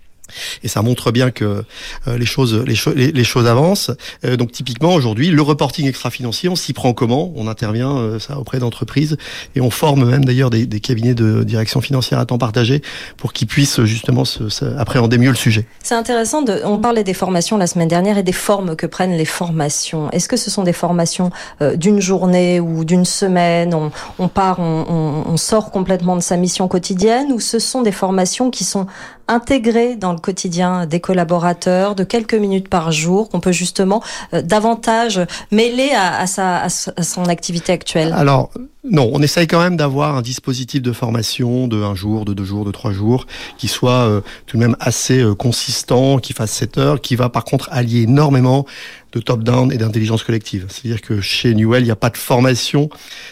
et 0.63 0.69
ça 0.69 0.83
montre 0.83 1.11
bien 1.11 1.31
que 1.31 1.65
euh, 2.09 2.19
les 2.19 2.27
choses 2.27 2.55
les, 2.55 3.13
les, 3.13 3.25
choses 3.25 3.47
avancent. 3.47 3.91
Euh, 4.25 4.37
donc 4.37 4.53
typiquement 4.53 4.95
aujourd'hui, 4.95 5.31
le 5.31 5.43
reporting 5.43 5.87
extra-financier, 5.87 6.49
on 6.49 6.57
s'y 6.57 6.73
prend 6.73 6.93
comment? 6.93 7.33
On 7.37 7.49
intervient 7.49 7.97
euh, 7.97 8.19
ça 8.19 8.39
auprès 8.39 8.59
d'entreprises 8.59 9.17
et 9.55 9.61
on 9.61 9.71
forme 9.71 10.09
même 10.09 10.25
d'ailleurs 10.25 10.51
des, 10.51 10.67
des, 10.67 10.81
cabinets 10.81 11.15
de 11.15 11.43
direction 11.43 11.81
financière 11.81 12.19
à 12.19 12.27
temps 12.27 12.39
partagé 12.39 12.83
pour 13.17 13.33
qu'ils 13.33 13.47
puissent 13.47 13.83
justement 13.83 14.25
se, 14.25 14.65
appréhender 14.79 15.19
mieux 15.19 15.31
le 15.31 15.37
sujet. 15.37 15.67
C'est 15.83 15.95
intéressant. 15.95 16.43
De, 16.43 16.61
on 16.65 16.79
parlait 16.79 17.05
des 17.05 17.15
formations 17.15 17.57
la 17.57 17.67
semaine 17.67 17.89
dernière 17.89 18.19
et 18.19 18.23
des 18.23 18.33
formes 18.33 18.77
que 18.77 18.87
prennent 18.87 19.17
les 19.17 19.25
formations. 19.25 20.11
Est-ce 20.11 20.29
que 20.29 20.37
ce 20.37 20.51
sont 20.51 20.63
des 20.63 20.73
formations 20.73 21.31
d'une 21.75 22.01
journée 22.01 22.61
ou 22.61 22.85
d'une 22.85 23.05
semaine? 23.05 23.75
On, 23.75 23.91
on, 24.19 24.29
part, 24.29 24.59
on, 24.61 25.25
on 25.27 25.37
sort 25.37 25.71
complètement 25.71 26.17
de 26.17 26.23
sa 26.23 26.37
mission 26.37 26.69
quotidienne 26.69 27.33
ou 27.33 27.41
ce 27.41 27.59
sont 27.59 27.83
des 27.83 27.93
formations 27.93 28.51
qui 28.51 28.65
sont 28.65 28.87
intégrées 29.29 29.97
dans 29.97 30.13
le 30.13 30.19
quotidien 30.19 30.87
des 30.87 31.01
collaborateurs 31.01 31.95
de 31.95 32.05
quelques 32.05 32.35
minutes 32.35 32.69
par 32.69 32.93
jour 32.93 33.29
qu'on 33.29 33.41
peut 33.41 33.53
justement 33.53 34.03
euh, 34.35 34.43
davantage 34.43 35.21
mêler 35.51 35.91
à, 35.95 36.27
sa, 36.27 36.69
son 36.69 37.25
activité 37.27 37.73
actuelle. 37.73 38.13
Alors 38.13 38.51
non, 38.85 39.09
on 39.13 39.23
essaye 39.23 39.47
quand 39.47 39.61
même 39.61 39.77
d'avoir 39.77 40.17
un 40.17 40.23
dispositif 40.23 40.83
de 40.83 40.91
formation 40.91 41.69
de 41.69 41.85
un 41.85 41.95
jour, 41.95 42.25
de 42.25 42.35
deux 42.35 42.45
jours, 42.45 42.65
de 42.65 42.73
trois 42.73 42.91
jours, 42.91 43.27
qui 43.57 43.69
soit 43.69 44.09
euh, 44.09 44.21
tout 44.47 44.57
de 44.57 44.63
même 44.63 44.77
assez 44.81 45.21
euh, 45.21 45.37
consistant, 45.37 46.19
qui 46.19 46.33
fasse 46.33 46.51
7 46.51 46.79
heures, 46.79 47.01
qui 47.01 47.15
va 47.15 47.29
par 47.29 47.45
contre 47.45 47.69
allier 47.71 48.03
énormément 48.03 48.67
de 49.13 49.21
top-down 49.21 49.71
et 49.73 49.77
d'intelligence 49.77 50.25
collective. 50.25 50.67
C'est-à-dire 50.69 51.01
que 51.01 51.21
chez 51.21 51.55
Newell, 51.55 51.83
il 51.83 51.87
n'y 51.87 51.91
a 51.91 51.97
pas 51.97 52.11
de 52.11 52.17
formation 52.17 52.89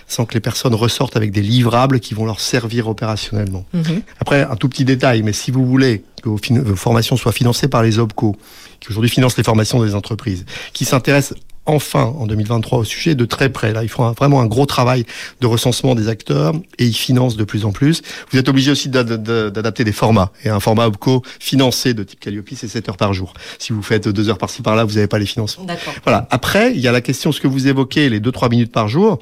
sans 0.06 0.26
que 0.26 0.34
les 0.34 0.40
personnes 0.40 0.74
ressortent 0.74 1.16
avec 1.16 1.32
des 1.32 1.42
livrables 1.42 2.00
qui 2.00 2.14
vont 2.14 2.26
leur 2.26 2.40
servir 2.40 2.88
opérationnellement. 2.88 3.64
Mhm. 3.72 4.02
Après, 4.20 4.42
un 4.42 4.56
tout 4.56 4.68
petit 4.68 4.84
détail, 4.84 5.22
mais 5.22 5.32
si 5.32 5.50
vous 5.50 5.64
voulez 5.66 6.04
que 6.22 6.28
vos, 6.28 6.38
formations 6.76 7.16
soient 7.16 7.32
financées 7.32 7.68
par 7.68 7.82
les 7.82 7.98
OPCO, 7.98 8.36
qui 8.80 8.90
aujourd'hui 8.90 9.10
financent 9.10 9.36
les 9.36 9.44
formations 9.44 9.82
des 9.82 9.94
entreprises, 9.94 10.44
qui 10.72 10.84
s'intéressent 10.84 11.38
enfin 11.66 12.04
en 12.18 12.26
2023 12.26 12.78
au 12.78 12.84
sujet 12.84 13.14
de 13.14 13.24
très 13.24 13.48
près. 13.48 13.72
Là, 13.72 13.82
ils 13.82 13.88
font 13.88 14.10
vraiment 14.12 14.40
un 14.40 14.46
gros 14.46 14.66
travail 14.66 15.04
de 15.40 15.46
recensement 15.46 15.94
des 15.94 16.08
acteurs 16.08 16.54
et 16.78 16.86
ils 16.86 16.94
financent 16.94 17.36
de 17.36 17.44
plus 17.44 17.64
en 17.64 17.72
plus. 17.72 18.02
Vous 18.30 18.38
êtes 18.38 18.48
obligé 18.48 18.70
aussi 18.70 18.88
d'adapter 18.88 19.84
des 19.84 19.92
formats. 19.92 20.32
Et 20.44 20.48
un 20.48 20.60
format 20.60 20.86
OPCO 20.86 21.22
financé 21.38 21.94
de 21.94 22.02
type 22.02 22.20
Calliope, 22.20 22.48
c'est 22.54 22.68
7 22.68 22.88
heures 22.88 22.96
par 22.96 23.12
jour. 23.12 23.34
Si 23.58 23.72
vous 23.72 23.82
faites 23.82 24.08
deux 24.08 24.28
heures 24.28 24.38
par-ci 24.38 24.62
par-là, 24.62 24.84
vous 24.84 24.94
n'avez 24.94 25.06
pas 25.06 25.18
les 25.18 25.26
financements. 25.26 25.66
Voilà. 26.04 26.26
Après, 26.30 26.72
il 26.72 26.80
y 26.80 26.88
a 26.88 26.92
la 26.92 27.00
question, 27.00 27.32
ce 27.32 27.40
que 27.40 27.48
vous 27.48 27.68
évoquez, 27.68 28.08
les 28.08 28.20
2-3 28.20 28.50
minutes 28.50 28.72
par 28.72 28.88
jour, 28.88 29.18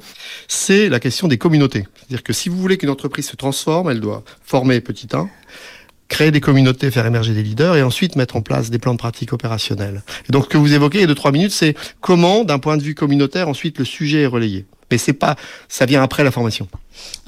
c'est 0.47 0.89
la 0.89 0.99
question 0.99 1.27
des 1.27 1.37
communautés. 1.37 1.85
C'est-à-dire 1.95 2.23
que 2.23 2.33
si 2.33 2.49
vous 2.49 2.57
voulez 2.57 2.77
qu'une 2.77 2.89
entreprise 2.89 3.27
se 3.27 3.35
transforme, 3.35 3.89
elle 3.89 3.99
doit 3.99 4.23
former 4.43 4.81
petit 4.81 5.07
1, 5.11 5.29
créer 6.09 6.31
des 6.31 6.41
communautés, 6.41 6.91
faire 6.91 7.05
émerger 7.05 7.33
des 7.33 7.43
leaders 7.43 7.77
et 7.77 7.83
ensuite 7.83 8.15
mettre 8.17 8.35
en 8.35 8.41
place 8.41 8.69
des 8.69 8.79
plans 8.79 8.93
de 8.93 8.97
pratique 8.97 9.31
opérationnels. 9.31 10.01
Et 10.27 10.31
donc, 10.33 10.45
ce 10.45 10.49
que 10.49 10.57
vous 10.57 10.73
évoquez, 10.73 11.03
a 11.03 11.07
deux, 11.07 11.15
trois 11.15 11.31
minutes, 11.31 11.51
c'est 11.51 11.75
comment, 12.01 12.43
d'un 12.43 12.59
point 12.59 12.75
de 12.75 12.83
vue 12.83 12.95
communautaire, 12.95 13.47
ensuite 13.47 13.79
le 13.79 13.85
sujet 13.85 14.23
est 14.23 14.27
relayé. 14.27 14.65
Mais 14.91 14.97
c'est 14.97 15.13
pas, 15.13 15.35
ça 15.69 15.85
vient 15.85 16.01
après 16.01 16.23
la 16.23 16.31
formation. 16.31 16.67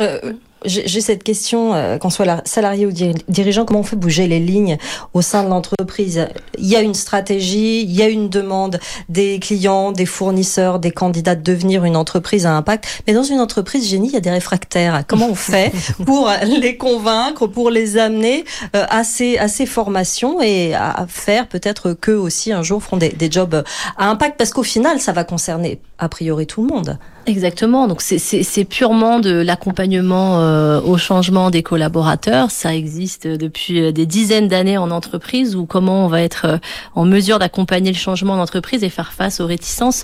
Euh, 0.01 0.33
j'ai 0.65 1.01
cette 1.01 1.23
question, 1.23 1.73
euh, 1.73 1.97
qu'on 1.97 2.09
soit 2.09 2.41
salarié 2.47 2.85
ou 2.85 2.91
dirigeant, 3.27 3.65
comment 3.65 3.79
on 3.79 3.83
fait 3.83 3.95
bouger 3.95 4.27
les 4.27 4.39
lignes 4.39 4.77
au 5.13 5.21
sein 5.21 5.43
de 5.43 5.49
l'entreprise? 5.49 6.27
Il 6.57 6.67
y 6.67 6.75
a 6.75 6.81
une 6.81 6.93
stratégie, 6.93 7.81
il 7.81 7.91
y 7.91 8.01
a 8.01 8.07
une 8.07 8.29
demande 8.29 8.79
des 9.09 9.39
clients, 9.39 9.91
des 9.91 10.05
fournisseurs, 10.05 10.79
des 10.79 10.91
candidats 10.91 11.35
de 11.35 11.43
devenir 11.43 11.83
une 11.83 11.95
entreprise 11.95 12.45
à 12.45 12.51
impact. 12.51 13.03
Mais 13.07 13.13
dans 13.13 13.23
une 13.23 13.39
entreprise 13.39 13.89
génie, 13.89 14.09
il 14.09 14.13
y 14.13 14.17
a 14.17 14.21
des 14.21 14.31
réfractaires. 14.31 15.03
Comment 15.07 15.29
on 15.29 15.35
fait 15.35 15.71
pour 16.05 16.29
les 16.43 16.77
convaincre, 16.77 17.47
pour 17.47 17.69
les 17.69 17.97
amener 17.97 18.45
euh, 18.75 18.85
à, 18.89 19.03
ces, 19.03 19.37
à 19.37 19.47
ces 19.47 19.65
formations 19.65 20.41
et 20.41 20.73
à 20.73 21.05
faire 21.07 21.47
peut-être 21.47 21.93
qu'eux 21.93 22.17
aussi 22.17 22.51
un 22.51 22.63
jour 22.63 22.83
feront 22.83 22.97
des, 22.97 23.09
des 23.09 23.31
jobs 23.31 23.63
à 23.97 24.09
impact? 24.09 24.37
Parce 24.37 24.51
qu'au 24.51 24.63
final, 24.63 24.99
ça 24.99 25.11
va 25.11 25.23
concerner 25.23 25.79
a 26.01 26.09
priori 26.09 26.47
tout 26.47 26.63
le 26.63 26.67
monde. 26.67 26.97
Exactement. 27.27 27.87
Donc 27.87 28.01
c'est 28.01 28.65
purement 28.65 29.19
de 29.19 29.29
l'accompagnement 29.29 30.41
euh, 30.41 30.81
au 30.81 30.97
changement 30.97 31.51
des 31.51 31.61
collaborateurs. 31.61 32.49
Ça 32.49 32.75
existe 32.75 33.27
depuis 33.27 33.79
euh, 33.79 33.91
des 33.91 34.07
dizaines 34.07 34.47
d'années 34.47 34.79
en 34.79 34.89
entreprise 34.89 35.55
ou 35.55 35.67
comment 35.67 36.05
on 36.05 36.07
va 36.07 36.23
être 36.23 36.45
euh, 36.45 36.57
en 36.95 37.05
mesure 37.05 37.37
d'accompagner 37.37 37.91
le 37.91 37.97
changement 37.97 38.35
d'entreprise 38.35 38.83
et 38.83 38.89
faire 38.89 39.13
face 39.13 39.39
aux 39.39 39.45
réticences 39.45 40.03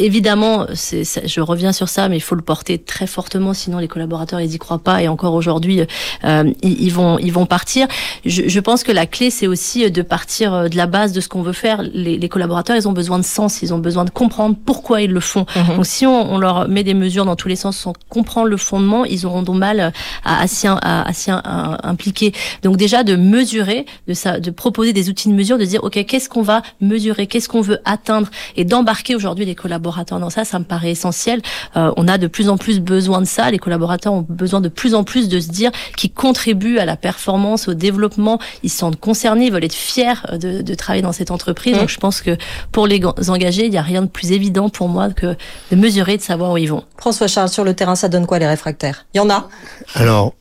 évidemment, 0.00 0.66
c'est, 0.74 1.04
je 1.26 1.40
reviens 1.40 1.72
sur 1.72 1.88
ça, 1.88 2.08
mais 2.08 2.16
il 2.16 2.20
faut 2.20 2.34
le 2.34 2.42
porter 2.42 2.78
très 2.78 3.06
fortement, 3.06 3.54
sinon 3.54 3.78
les 3.78 3.88
collaborateurs 3.88 4.40
ils 4.40 4.54
y 4.54 4.58
croient 4.58 4.78
pas 4.78 5.02
et 5.02 5.08
encore 5.08 5.34
aujourd'hui 5.34 5.82
euh, 6.24 6.52
ils, 6.62 6.92
vont 6.92 7.18
ils 7.18 7.32
vont 7.32 7.46
partir. 7.46 7.86
Je, 8.24 8.48
je, 8.48 8.60
pense 8.60 8.82
que 8.82 8.92
la 8.92 9.06
clé 9.06 9.30
c'est 9.30 9.46
aussi 9.46 9.90
de 9.90 10.02
partir 10.02 10.54
euh, 10.54 10.68
de 10.68 10.76
la 10.76 10.86
base 10.86 11.12
de 11.12 11.20
ce 11.20 11.28
qu'on 11.28 11.42
veut 11.42 11.52
faire. 11.52 11.82
Les, 11.82 12.18
les, 12.18 12.28
collaborateurs 12.28 12.76
ils 12.76 12.88
ont 12.88 12.92
besoin 12.92 13.18
de 13.18 13.24
sens, 13.24 13.62
ils 13.62 13.74
ont 13.74 13.78
besoin 13.78 14.04
de 14.04 14.10
comprendre 14.10 14.56
pourquoi 14.64 15.02
ils 15.02 15.10
le 15.10 15.20
font. 15.20 15.46
Mhm. 15.54 15.76
Donc 15.76 15.86
si 15.86 16.06
on, 16.06 16.32
on, 16.32 16.38
leur 16.38 16.68
met 16.68 16.84
des 16.84 16.94
mesures 16.94 17.24
dans 17.24 17.36
tous 17.36 17.48
les 17.48 17.56
sens 17.56 17.76
sans 17.76 17.92
comprendre 18.08 18.48
le 18.48 18.56
fondement, 18.56 19.04
ils 19.04 19.26
auront 19.26 19.42
du 19.42 19.50
mal 19.50 19.92
à, 20.24 20.42
à 20.42 20.46
s'y 20.46 21.30
impliquer. 21.30 22.32
Donc 22.62 22.76
déjà 22.76 23.02
de 23.02 23.16
mesurer, 23.16 23.86
de 24.08 24.14
ça, 24.14 24.40
de 24.40 24.50
proposer 24.50 24.92
des 24.92 25.08
outils 25.10 25.28
de 25.28 25.34
mesure, 25.34 25.58
de 25.58 25.64
dire 25.64 25.82
ok 25.84 26.04
qu'est-ce 26.06 26.28
qu'on 26.28 26.42
va 26.42 26.62
mesurer, 26.80 27.26
qu'est-ce 27.26 27.48
qu'on 27.48 27.60
veut 27.60 27.80
atteindre? 27.84 28.28
Et 28.56 28.64
d'embarquer 28.64 29.14
aujourd'hui 29.14 29.44
les 29.44 29.54
collaborateurs 29.54 29.89
collaborateurs 29.90 30.20
dans 30.20 30.30
ça, 30.30 30.44
ça 30.44 30.58
me 30.58 30.64
paraît 30.64 30.90
essentiel. 30.92 31.42
Euh, 31.76 31.92
on 31.96 32.06
a 32.08 32.18
de 32.18 32.26
plus 32.26 32.48
en 32.48 32.56
plus 32.56 32.80
besoin 32.80 33.20
de 33.20 33.26
ça. 33.26 33.50
Les 33.50 33.58
collaborateurs 33.58 34.12
ont 34.12 34.26
besoin 34.28 34.60
de 34.60 34.68
plus 34.68 34.94
en 34.94 35.04
plus 35.04 35.28
de 35.28 35.40
se 35.40 35.48
dire 35.48 35.70
qu'ils 35.96 36.12
contribuent 36.12 36.78
à 36.78 36.84
la 36.84 36.96
performance, 36.96 37.68
au 37.68 37.74
développement. 37.74 38.38
Ils 38.62 38.70
se 38.70 38.78
sentent 38.78 39.00
concernés, 39.00 39.46
ils 39.46 39.52
veulent 39.52 39.64
être 39.64 39.74
fiers 39.74 40.14
de, 40.32 40.62
de 40.62 40.74
travailler 40.74 41.02
dans 41.02 41.12
cette 41.12 41.30
entreprise. 41.30 41.74
Mmh. 41.74 41.80
Donc 41.80 41.88
je 41.88 41.98
pense 41.98 42.20
que 42.22 42.36
pour 42.72 42.86
les 42.86 43.00
engagés, 43.28 43.66
il 43.66 43.70
n'y 43.70 43.78
a 43.78 43.82
rien 43.82 44.02
de 44.02 44.08
plus 44.08 44.32
évident 44.32 44.68
pour 44.68 44.88
moi 44.88 45.10
que 45.10 45.36
de 45.70 45.76
mesurer, 45.76 46.16
de 46.16 46.22
savoir 46.22 46.52
où 46.52 46.56
ils 46.56 46.70
vont. 46.70 46.84
François 46.96 47.26
Charles, 47.26 47.48
sur 47.48 47.64
le 47.64 47.74
terrain, 47.74 47.96
ça 47.96 48.08
donne 48.08 48.26
quoi 48.26 48.38
les 48.38 48.46
réfractaires? 48.46 49.06
Il 49.14 49.18
y 49.18 49.20
en 49.20 49.30
a? 49.30 49.48
Alors, 49.94 50.34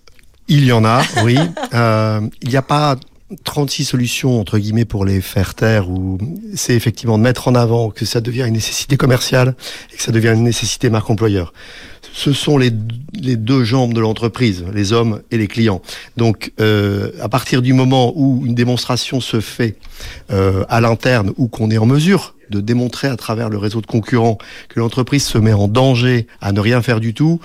il 0.47 0.65
y 0.65 0.71
en 0.71 0.85
a, 0.85 1.01
oui. 1.23 1.37
Euh, 1.73 2.21
il 2.41 2.49
n'y 2.49 2.57
a 2.57 2.61
pas 2.61 2.95
36 3.43 3.85
solutions 3.85 4.39
entre 4.39 4.57
guillemets 4.57 4.85
pour 4.85 5.05
les 5.05 5.21
faire 5.21 5.53
taire 5.53 5.89
ou 5.89 6.17
c'est 6.55 6.73
effectivement 6.73 7.17
de 7.17 7.23
mettre 7.23 7.47
en 7.47 7.55
avant 7.55 7.91
que 7.91 8.03
ça 8.05 8.21
devient 8.21 8.45
une 8.47 8.53
nécessité 8.53 8.97
commerciale 8.97 9.55
et 9.93 9.97
que 9.97 10.01
ça 10.01 10.11
devient 10.11 10.33
une 10.33 10.43
nécessité 10.43 10.89
marque 10.89 11.09
employeur. 11.09 11.53
ce 12.11 12.33
sont 12.33 12.57
les, 12.57 12.71
deux 12.71 13.63
jambes 13.63 13.93
de 13.93 13.99
l'entreprise, 13.99 14.65
les 14.73 14.93
hommes 14.93 15.21
et 15.29 15.37
les 15.37 15.47
clients. 15.47 15.81
Donc, 16.17 16.51
euh, 16.59 17.11
à 17.21 17.29
partir 17.29 17.61
du 17.61 17.73
moment 17.73 18.13
où 18.15 18.43
une 18.45 18.55
démonstration 18.55 19.21
se 19.21 19.39
fait 19.41 19.75
euh, 20.31 20.65
à 20.69 20.81
l'interne 20.81 21.31
ou 21.37 21.47
qu'on 21.47 21.69
est 21.69 21.77
en 21.77 21.85
mesure 21.85 22.35
de 22.49 22.61
démontrer 22.61 23.07
à 23.07 23.15
travers 23.15 23.49
le 23.49 23.57
réseau 23.57 23.79
de 23.81 23.85
concurrents 23.85 24.39
que 24.69 24.79
l'entreprise 24.79 25.23
se 25.23 25.37
met 25.37 25.53
en 25.53 25.67
danger 25.67 26.25
à 26.41 26.51
ne 26.51 26.59
rien 26.59 26.81
faire 26.81 26.99
du 26.99 27.13
tout, 27.13 27.39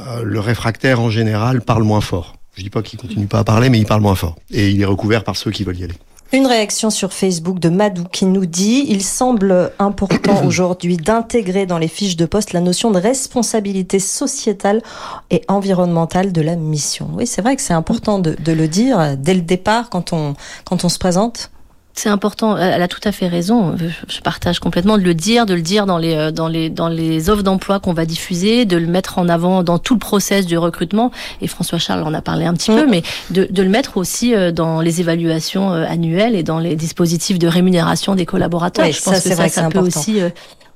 euh, 0.00 0.22
le 0.22 0.40
réfractaire 0.40 1.00
en 1.00 1.10
général 1.10 1.60
parle 1.60 1.82
moins 1.82 2.00
fort. 2.00 2.36
Je 2.56 2.62
dis 2.62 2.70
pas 2.70 2.82
qu'il 2.82 2.98
continue 2.98 3.26
pas 3.26 3.40
à 3.40 3.44
parler, 3.44 3.68
mais 3.68 3.78
il 3.78 3.86
parle 3.86 4.00
moins 4.00 4.14
fort. 4.14 4.36
Et 4.50 4.70
il 4.70 4.80
est 4.80 4.86
recouvert 4.86 5.24
par 5.24 5.36
ceux 5.36 5.50
qui 5.50 5.64
veulent 5.64 5.78
y 5.78 5.84
aller. 5.84 5.94
Une 6.32 6.46
réaction 6.46 6.90
sur 6.90 7.12
Facebook 7.12 7.60
de 7.60 7.68
Madou 7.68 8.04
qui 8.10 8.24
nous 8.24 8.46
dit 8.46 8.86
il 8.88 9.02
semble 9.02 9.72
important 9.78 10.44
aujourd'hui 10.46 10.96
d'intégrer 10.96 11.64
dans 11.64 11.78
les 11.78 11.86
fiches 11.86 12.16
de 12.16 12.26
poste 12.26 12.52
la 12.52 12.60
notion 12.60 12.90
de 12.90 12.98
responsabilité 12.98 14.00
sociétale 14.00 14.82
et 15.30 15.42
environnementale 15.46 16.32
de 16.32 16.40
la 16.40 16.56
mission. 16.56 17.08
Oui, 17.12 17.26
c'est 17.26 17.42
vrai 17.42 17.54
que 17.54 17.62
c'est 17.62 17.74
important 17.74 18.18
de, 18.18 18.34
de, 18.34 18.52
le 18.52 18.66
dire 18.66 19.16
dès 19.16 19.34
le 19.34 19.42
départ 19.42 19.90
quand 19.90 20.12
on, 20.12 20.34
quand 20.64 20.84
on 20.84 20.88
se 20.88 20.98
présente. 20.98 21.50
C'est 21.96 22.08
important. 22.08 22.56
Elle 22.56 22.82
a 22.82 22.88
tout 22.88 23.00
à 23.04 23.12
fait 23.12 23.28
raison. 23.28 23.76
Je 24.08 24.20
partage 24.20 24.58
complètement 24.58 24.98
de 24.98 25.02
le 25.02 25.14
dire, 25.14 25.46
de 25.46 25.54
le 25.54 25.62
dire 25.62 25.86
dans 25.86 25.98
les 25.98 26.32
dans 26.32 26.48
les 26.48 26.68
dans 26.68 26.88
les 26.88 27.30
offres 27.30 27.44
d'emploi 27.44 27.78
qu'on 27.78 27.92
va 27.92 28.04
diffuser, 28.04 28.64
de 28.64 28.76
le 28.76 28.88
mettre 28.88 29.18
en 29.18 29.28
avant 29.28 29.62
dans 29.62 29.78
tout 29.78 29.94
le 29.94 30.00
process 30.00 30.44
du 30.44 30.58
recrutement. 30.58 31.12
Et 31.40 31.46
François 31.46 31.78
Charles 31.78 32.02
en 32.02 32.12
a 32.12 32.20
parlé 32.20 32.46
un 32.46 32.54
petit 32.54 32.72
mmh. 32.72 32.76
peu, 32.76 32.86
mais 32.88 33.02
de, 33.30 33.46
de 33.48 33.62
le 33.62 33.68
mettre 33.68 33.96
aussi 33.96 34.34
euh, 34.34 34.50
dans 34.50 34.80
les 34.80 35.00
évaluations 35.00 35.72
euh, 35.72 35.84
annuelles 35.88 36.34
et 36.34 36.42
dans 36.42 36.58
les 36.58 36.74
dispositifs 36.74 37.38
de 37.38 37.46
rémunération 37.46 38.16
des 38.16 38.26
collaborateurs. 38.26 38.86
Oui, 38.86 38.92
Je 38.92 39.00
pense 39.00 39.14
ça, 39.14 39.30
que 39.30 39.36
ça, 39.36 39.48
ça, 39.48 39.62
ça 39.62 39.68
peut 39.68 39.78
aussi 39.78 40.20
euh, 40.20 40.30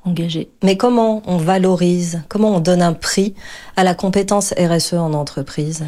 engager. 0.05 0.49
Mais 0.63 0.77
comment 0.77 1.23
on 1.27 1.37
valorise, 1.37 2.23
comment 2.29 2.55
on 2.55 2.61
donne 2.61 2.81
un 2.83 2.93
prix 2.93 3.35
à 3.77 3.83
la 3.83 3.95
compétence 3.95 4.55
RSE 4.57 4.95
en 4.95 5.13
entreprise? 5.15 5.85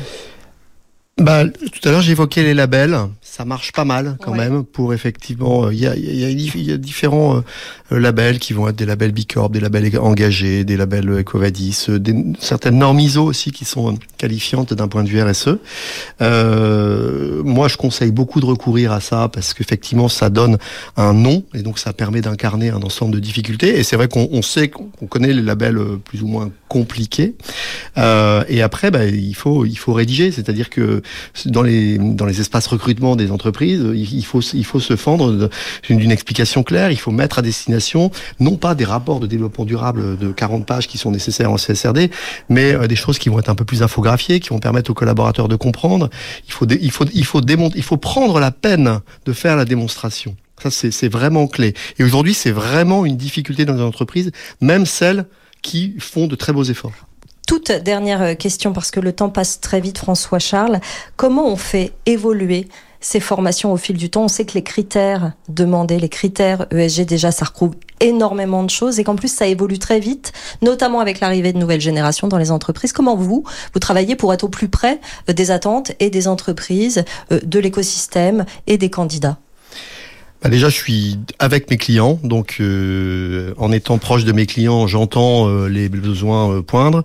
Bah, 1.19 1.45
tout 1.45 1.89
à 1.89 1.93
l'heure, 1.93 2.01
j'évoquais 2.01 2.43
les 2.43 2.55
labels. 2.55 2.97
Ça 3.33 3.45
marche 3.45 3.71
pas 3.71 3.85
mal 3.85 4.17
quand 4.21 4.33
ouais. 4.33 4.39
même 4.39 4.65
pour 4.65 4.93
effectivement. 4.93 5.71
Il 5.71 5.79
y 5.79 5.87
a, 5.87 5.95
y, 5.95 6.25
a, 6.25 6.31
y 6.31 6.73
a, 6.73 6.77
différents 6.77 7.45
euh, 7.93 8.01
labels 8.01 8.41
qui 8.41 8.55
vont 8.55 8.67
être 8.67 8.75
des 8.75 8.87
labels 8.87 9.13
Bicorp, 9.13 9.51
des 9.51 9.61
labels 9.61 9.97
engagés, 10.01 10.65
des 10.65 10.77
labels 10.77 11.09
Ecovadis, 11.21 11.87
des, 11.89 12.25
certaines 12.41 12.79
normes 12.79 12.99
ISO 12.99 13.23
aussi 13.23 13.53
qui 13.53 13.65
sont 13.65 13.97
qualifiantes 14.19 14.75
d'un 14.75 14.89
point 14.89 15.05
de 15.05 15.09
vue 15.09 15.23
RSE. 15.23 15.59
Euh, 16.21 17.41
moi, 17.45 17.69
je 17.69 17.77
conseille 17.77 18.11
beaucoup 18.11 18.41
de 18.41 18.47
recourir 18.47 18.91
à 18.91 18.99
ça 19.01 19.29
parce 19.29 19.55
qu'effectivement, 19.55 20.09
ça 20.09 20.29
donne 20.29 20.59
un 20.97 21.13
nom 21.13 21.45
et 21.55 21.63
donc 21.63 21.79
ça 21.79 21.93
permet 21.93 22.23
d'incarner 22.23 22.71
un 22.71 22.83
ensemble 22.83 23.15
de 23.15 23.21
difficultés. 23.21 23.79
Et 23.79 23.85
c'est 23.85 23.95
vrai 23.95 24.09
qu'on 24.09 24.29
on 24.33 24.43
sait 24.43 24.71
qu'on 24.71 25.07
connaît 25.09 25.33
les 25.33 25.43
labels 25.43 25.79
plus 26.05 26.23
ou 26.23 26.27
moins 26.27 26.51
compliqués. 26.67 27.37
Euh, 27.97 28.43
et 28.49 28.63
après, 28.63 28.91
bah, 28.91 29.05
il 29.05 29.35
faut 29.35 29.65
il 29.67 29.79
faut 29.79 29.93
rédiger, 29.93 30.33
c'est-à-dire 30.33 30.71
que 30.71 31.03
dans 31.47 31.63
les 31.63 31.99
dans 31.99 32.27
les 32.27 32.41
espaces 32.41 32.67
recrutement 32.67 33.17
des 33.21 33.31
entreprises, 33.31 33.85
il 33.95 34.25
faut 34.25 34.41
il 34.41 34.65
faut 34.65 34.81
se 34.81 34.97
fendre 34.97 35.51
d'une 35.89 36.11
explication 36.11 36.63
claire. 36.63 36.91
Il 36.91 36.99
faut 36.99 37.11
mettre 37.11 37.39
à 37.39 37.43
destination 37.43 38.11
non 38.39 38.57
pas 38.57 38.75
des 38.75 38.85
rapports 38.85 39.21
de 39.21 39.27
développement 39.27 39.65
durable 39.65 40.19
de 40.19 40.33
40 40.33 40.67
pages 40.67 40.89
qui 40.89 40.99
sont 40.99 41.11
nécessaires 41.11 41.51
en 41.51 41.57
CSRD, 41.57 42.11
mais 42.49 42.75
euh, 42.75 42.87
des 42.87 42.97
choses 42.97 43.19
qui 43.19 43.29
vont 43.29 43.39
être 43.39 43.49
un 43.49 43.55
peu 43.55 43.65
plus 43.65 43.83
infographiées, 43.83 44.41
qui 44.41 44.51
vont 44.51 44.59
permettre 44.59 44.91
aux 44.91 44.95
collaborateurs 44.95 45.49
de 45.49 45.57
comprendre. 45.57 46.11
Il 46.47 46.53
faut 46.53 46.67
il 46.67 46.91
faut 46.91 47.05
il 47.13 47.25
faut 47.25 47.41
il 47.75 47.83
faut 47.83 47.97
prendre 47.97 48.41
la 48.41 48.51
peine 48.51 49.01
de 49.25 49.33
faire 49.33 49.57
la 49.57 49.65
démonstration. 49.65 50.37
Ça 50.63 50.71
c'est 50.71 51.09
vraiment 51.09 51.47
clé. 51.47 51.75
Et 51.99 52.05
aujourd'hui, 52.05 52.35
c'est 52.35 52.51
vraiment 52.51 53.07
une 53.07 53.17
difficulté 53.17 53.65
dans 53.65 53.75
les 53.75 53.83
entreprises, 53.83 54.31
même 54.61 54.85
celles 54.85 55.27
qui 55.63 55.97
font 55.99 56.27
de 56.27 56.37
très 56.37 56.53
beaux 56.53 56.65
efforts 56.65 56.93
toute 57.51 57.73
dernière 57.73 58.39
question, 58.39 58.73
parce 58.73 58.93
que 58.93 59.01
le 59.01 59.13
temps 59.13 59.29
passe 59.29 59.59
très 59.59 59.81
vite, 59.81 59.99
François 59.99 60.39
Charles. 60.39 60.79
Comment 61.17 61.49
on 61.49 61.57
fait 61.57 61.93
évoluer 62.07 62.69
ces 63.01 63.21
formations 63.21 63.73
au 63.73 63.77
fil 63.77 63.97
du 63.97 64.11
temps 64.11 64.25
On 64.25 64.29
sait 64.29 64.45
que 64.45 64.55
les 64.55 64.63
critères 64.63 65.33
demandés, 65.49 65.99
les 65.99 66.09
critères 66.09 66.67
ESG, 66.71 67.07
déjà, 67.07 67.33
ça 67.33 67.47
recouvre 67.47 67.75
énormément 68.01 68.63
de 68.63 68.71
choses 68.71 68.99
et 68.99 69.05
qu'en 69.05 69.17
plus, 69.17 69.33
ça 69.33 69.47
évolue 69.47 69.79
très 69.79 70.01
vite, 70.01 70.33
notamment 70.63 71.01
avec 71.01 71.21
l'arrivée 71.21 71.53
de 71.53 71.59
nouvelles 71.59 71.81
générations 71.81 72.29
dans 72.29 72.39
les 72.39 72.51
entreprises. 72.51 72.93
Comment 72.93 73.17
vous, 73.17 73.45
vous 73.73 73.81
travaillez 73.81 74.17
pour 74.17 74.33
être 74.33 74.45
au 74.45 74.49
plus 74.49 74.69
près 74.69 75.01
des 75.29 75.51
attentes 75.51 75.93
et 76.01 76.11
des 76.11 76.29
entreprises, 76.29 77.05
de 77.31 77.59
l'écosystème 77.59 78.45
et 78.67 78.79
des 78.79 78.91
candidats? 78.91 79.39
Bah 80.43 80.49
déjà, 80.49 80.71
je 80.71 80.75
suis 80.75 81.19
avec 81.39 81.71
mes 81.71 81.77
clients, 81.77 82.19
donc 82.25 82.57
euh, 82.61 83.53
en 83.59 83.73
étant 83.73 83.99
proche 83.99 84.25
de 84.25 84.33
mes 84.33 84.47
clients, 84.47 84.87
j'entends 84.87 85.49
euh, 85.49 85.69
les 85.69 85.91
besoins 85.91 86.51
euh, 86.51 86.63
poindre. 86.63 87.05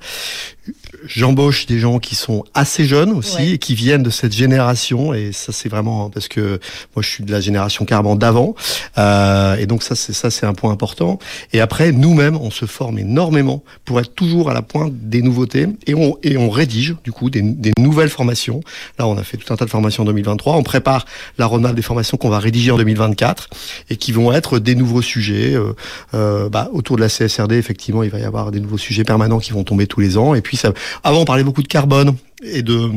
J'embauche 1.08 1.65
des 1.65 1.80
gens 1.80 2.00
qui 2.00 2.15
sont 2.15 2.44
assez 2.54 2.86
jeunes 2.86 3.12
aussi 3.12 3.38
ouais. 3.38 3.50
et 3.52 3.58
qui 3.58 3.76
viennent 3.76 4.04
de 4.04 4.10
cette 4.10 4.34
génération. 4.34 5.13
Et 5.13 5.32
ça 5.32 5.52
c'est 5.52 5.70
vraiment 5.70 6.10
parce 6.10 6.28
que 6.28 6.60
moi 6.96 7.04
je 7.04 7.10
suis 7.10 7.24
de 7.24 7.32
la 7.32 7.41
génération 7.41 7.86
carrément 7.86 8.15
d'avant. 8.15 8.56
Euh, 8.98 9.56
et 9.56 9.65
donc 9.65 9.84
ça 9.84 9.96
c'est 9.96 10.13
ça 10.13 10.30
c'est 10.30 10.46
un 10.46 10.54
point 10.54 10.72
important. 10.72 11.20
Et 11.54 11.62
après 11.62 11.91
nous-mêmes 11.91 12.38
on 12.38 12.52
se 12.52 12.65
forme 12.65 13.00
énormément 13.00 13.63
pour 13.86 14.00
être 14.00 14.13
toujours 14.13 14.50
à 14.50 14.54
la 14.54 14.62
pointe 14.62 14.94
des 14.94 15.22
nouveautés. 15.22 15.68
Et 15.88 15.94
on 15.96 16.18
et 16.24 16.38
on 16.38 16.50
rédige 16.50 16.96
du 17.04 17.12
coup 17.12 17.30
des, 17.30 17.41
des 17.41 17.72
nouvelles 17.80 18.10
formations. 18.10 18.62
Là 19.00 19.08
on 19.08 19.18
a 19.18 19.24
fait 19.24 19.38
tout 19.38 19.52
un 19.54 19.58
tas 19.58 19.65
de 19.65 19.70
formations 19.70 20.04
en 20.04 20.08
2023 20.08 20.56
on 20.56 20.63
prépare 20.63 21.06
la 21.38 21.46
roadmap 21.46 21.76
des 21.76 21.82
formations 21.82 22.18
qu'on 22.18 22.30
va 22.30 22.39
rédiger 22.39 22.72
en 22.72 22.78
2024 22.78 23.50
et 23.89 23.98
qui 23.98 24.12
vont 24.12 24.32
être 24.32 24.60
des 24.60 24.76
nouveaux 24.76 25.02
sujets. 25.02 25.56
Euh, 25.56 25.74
euh, 26.13 26.50
bah, 26.50 26.70
autour 26.74 26.96
de 26.96 27.02
la 27.02 27.10
CSRD 27.10 27.54
effectivement 27.54 28.04
il 28.04 28.10
va 28.10 28.20
y 28.20 28.24
avoir 28.24 28.52
des 28.52 28.60
nouveaux 28.60 28.78
sujets 28.78 29.04
permanents 29.04 29.39
qui 29.39 29.52
vont 29.52 29.63
tomber 29.63 29.88
tous 29.88 30.00
les 30.00 30.18
ans. 30.18 30.36
Et 30.36 30.41
puis 30.41 30.58
ça 30.58 30.74
avant, 31.03 31.19
on 31.21 31.25
parlait 31.25 31.43
beaucoup 31.43 31.63
de 31.63 31.67
carbone 31.67 32.15
et 32.43 32.62
de 32.62 32.91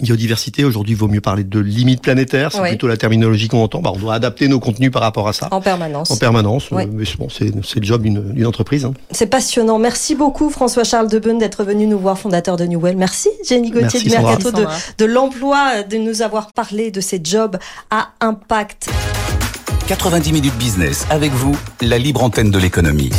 biodiversité. 0.00 0.64
Aujourd'hui, 0.64 0.92
il 0.94 0.98
vaut 0.98 1.08
mieux 1.08 1.20
parler 1.20 1.44
de 1.44 1.58
limites 1.58 2.02
planétaires. 2.02 2.52
C'est 2.52 2.62
plutôt 2.62 2.86
la 2.86 2.96
terminologie 2.96 3.48
qu'on 3.48 3.62
entend. 3.62 3.80
Bah, 3.80 3.92
on 3.94 3.98
doit 3.98 4.14
adapter 4.14 4.48
nos 4.48 4.60
contenus 4.60 4.90
par 4.90 5.02
rapport 5.02 5.28
à 5.28 5.32
ça. 5.32 5.48
En 5.50 5.60
permanence. 5.60 6.10
En 6.10 6.16
permanence. 6.16 6.70
Oui. 6.70 6.84
Mais 6.92 7.04
bon, 7.18 7.28
c'est 7.28 7.54
le 7.54 7.82
job 7.82 8.02
d'une 8.02 8.46
entreprise. 8.46 8.84
Hein. 8.84 8.94
C'est 9.10 9.26
passionnant. 9.26 9.78
Merci 9.78 10.14
beaucoup, 10.14 10.50
François-Charles 10.50 11.08
Debeune, 11.08 11.38
d'être 11.38 11.64
venu 11.64 11.86
nous 11.86 11.98
voir, 11.98 12.18
fondateur 12.18 12.56
de 12.56 12.64
New 12.64 12.80
Well. 12.80 12.96
Merci, 12.96 13.30
Jenny 13.48 13.70
Gauthier 13.70 14.00
du 14.00 14.10
Mercato 14.10 14.50
de, 14.50 14.66
de 14.98 15.04
l'emploi, 15.04 15.82
de 15.82 15.96
nous 15.96 16.22
avoir 16.22 16.52
parlé 16.52 16.90
de 16.90 17.00
ces 17.00 17.20
jobs 17.22 17.56
à 17.90 18.08
impact. 18.20 18.90
90 19.88 20.32
minutes 20.32 20.56
business 20.58 21.06
avec 21.10 21.32
vous, 21.32 21.56
la 21.80 21.98
libre 21.98 22.24
antenne 22.24 22.50
de 22.50 22.58
l'économie. 22.58 23.10